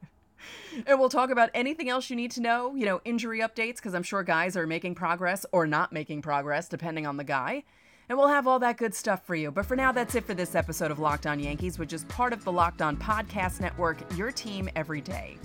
and 0.86 1.00
we'll 1.00 1.08
talk 1.08 1.30
about 1.30 1.48
anything 1.54 1.88
else 1.88 2.10
you 2.10 2.16
need 2.16 2.30
to 2.32 2.42
know, 2.42 2.74
you 2.74 2.84
know, 2.84 3.00
injury 3.06 3.40
updates, 3.40 3.76
because 3.76 3.94
I'm 3.94 4.02
sure 4.02 4.22
guys 4.22 4.54
are 4.54 4.66
making 4.66 4.94
progress 4.94 5.46
or 5.50 5.66
not 5.66 5.90
making 5.90 6.20
progress, 6.20 6.68
depending 6.68 7.06
on 7.06 7.16
the 7.16 7.24
guy. 7.24 7.64
And 8.10 8.18
we'll 8.18 8.28
have 8.28 8.46
all 8.46 8.58
that 8.58 8.76
good 8.76 8.94
stuff 8.94 9.24
for 9.26 9.34
you. 9.34 9.50
But 9.50 9.64
for 9.64 9.76
now, 9.76 9.92
that's 9.92 10.14
it 10.14 10.26
for 10.26 10.34
this 10.34 10.54
episode 10.54 10.90
of 10.90 10.98
Locked 10.98 11.26
On 11.26 11.40
Yankees, 11.40 11.78
which 11.78 11.94
is 11.94 12.04
part 12.04 12.34
of 12.34 12.44
the 12.44 12.52
Locked 12.52 12.82
On 12.82 12.98
Podcast 12.98 13.62
Network, 13.62 13.96
your 14.14 14.30
team 14.30 14.68
every 14.76 15.00
day. 15.00 15.38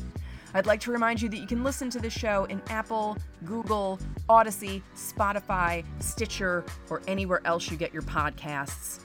I'd 0.55 0.67
like 0.67 0.79
to 0.81 0.91
remind 0.91 1.21
you 1.21 1.29
that 1.29 1.37
you 1.37 1.47
can 1.47 1.63
listen 1.63 1.89
to 1.89 1.99
the 1.99 2.09
show 2.09 2.45
in 2.45 2.61
Apple, 2.69 3.17
Google, 3.43 3.99
Audacy, 4.29 4.83
Spotify, 4.95 5.83
Stitcher, 5.99 6.63
or 6.89 7.01
anywhere 7.07 7.41
else 7.45 7.71
you 7.71 7.77
get 7.77 7.91
your 7.91 8.03
podcasts. 8.03 8.99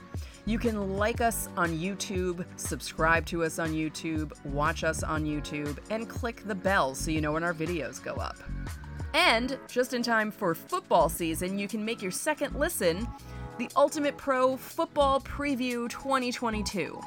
You 0.45 0.59
can 0.59 0.97
like 0.97 1.21
us 1.21 1.49
on 1.57 1.69
YouTube, 1.69 2.45
subscribe 2.55 3.25
to 3.27 3.43
us 3.43 3.59
on 3.59 3.71
YouTube, 3.71 4.33
watch 4.45 4.83
us 4.83 5.03
on 5.03 5.25
YouTube, 5.25 5.77
and 5.89 6.07
click 6.07 6.43
the 6.45 6.55
bell 6.55 6.95
so 6.95 7.11
you 7.11 7.21
know 7.21 7.33
when 7.33 7.43
our 7.43 7.53
videos 7.53 8.03
go 8.03 8.13
up. 8.15 8.37
And 9.13 9.57
just 9.67 9.93
in 9.93 10.03
time 10.03 10.31
for 10.31 10.53
football 10.53 11.09
season, 11.09 11.57
you 11.57 11.67
can 11.67 11.83
make 11.83 12.01
your 12.01 12.11
second 12.11 12.55
listen 12.55 13.07
the 13.57 13.69
Ultimate 13.75 14.15
Pro 14.17 14.55
Football 14.55 15.19
Preview 15.19 15.89
2022. 15.89 16.99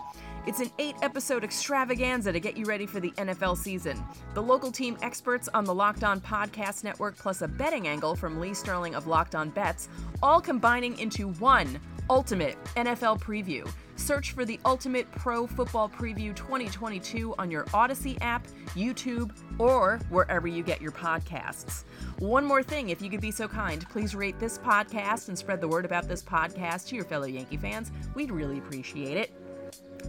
It's 0.44 0.58
an 0.58 0.72
eight 0.80 0.96
episode 1.02 1.44
extravaganza 1.44 2.32
to 2.32 2.40
get 2.40 2.56
you 2.56 2.64
ready 2.64 2.84
for 2.84 2.98
the 2.98 3.12
NFL 3.12 3.56
season. 3.56 4.02
The 4.34 4.42
local 4.42 4.72
team 4.72 4.98
experts 5.00 5.48
on 5.54 5.62
the 5.62 5.72
Locked 5.72 6.02
On 6.02 6.20
Podcast 6.20 6.82
Network, 6.82 7.16
plus 7.16 7.42
a 7.42 7.48
betting 7.48 7.86
angle 7.86 8.16
from 8.16 8.40
Lee 8.40 8.52
Sterling 8.52 8.96
of 8.96 9.06
Locked 9.06 9.36
On 9.36 9.50
Bets, 9.50 9.88
all 10.20 10.40
combining 10.40 10.98
into 10.98 11.28
one 11.34 11.78
ultimate 12.10 12.56
NFL 12.74 13.20
preview. 13.20 13.70
Search 13.94 14.32
for 14.32 14.44
the 14.44 14.58
Ultimate 14.64 15.08
Pro 15.12 15.46
Football 15.46 15.88
Preview 15.88 16.34
2022 16.34 17.36
on 17.38 17.48
your 17.48 17.64
Audacy 17.66 18.18
app, 18.20 18.44
YouTube, 18.70 19.30
or 19.60 20.00
wherever 20.10 20.48
you 20.48 20.64
get 20.64 20.82
your 20.82 20.90
podcasts. 20.90 21.84
One 22.18 22.44
more 22.44 22.64
thing, 22.64 22.88
if 22.88 23.00
you 23.00 23.10
could 23.10 23.20
be 23.20 23.30
so 23.30 23.46
kind, 23.46 23.88
please 23.90 24.16
rate 24.16 24.40
this 24.40 24.58
podcast 24.58 25.28
and 25.28 25.38
spread 25.38 25.60
the 25.60 25.68
word 25.68 25.84
about 25.84 26.08
this 26.08 26.22
podcast 26.22 26.88
to 26.88 26.96
your 26.96 27.04
fellow 27.04 27.26
Yankee 27.26 27.58
fans. 27.58 27.92
We'd 28.16 28.32
really 28.32 28.58
appreciate 28.58 29.16
it. 29.16 29.41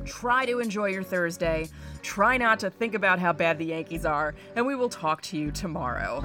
Try 0.05 0.45
to 0.45 0.59
enjoy 0.59 0.87
your 0.87 1.03
Thursday. 1.03 1.69
Try 2.01 2.37
not 2.37 2.59
to 2.59 2.69
think 2.69 2.93
about 2.93 3.19
how 3.19 3.33
bad 3.33 3.57
the 3.57 3.65
Yankees 3.65 4.05
are, 4.05 4.35
and 4.55 4.65
we 4.65 4.75
will 4.75 4.89
talk 4.89 5.21
to 5.23 5.37
you 5.37 5.51
tomorrow. 5.51 6.21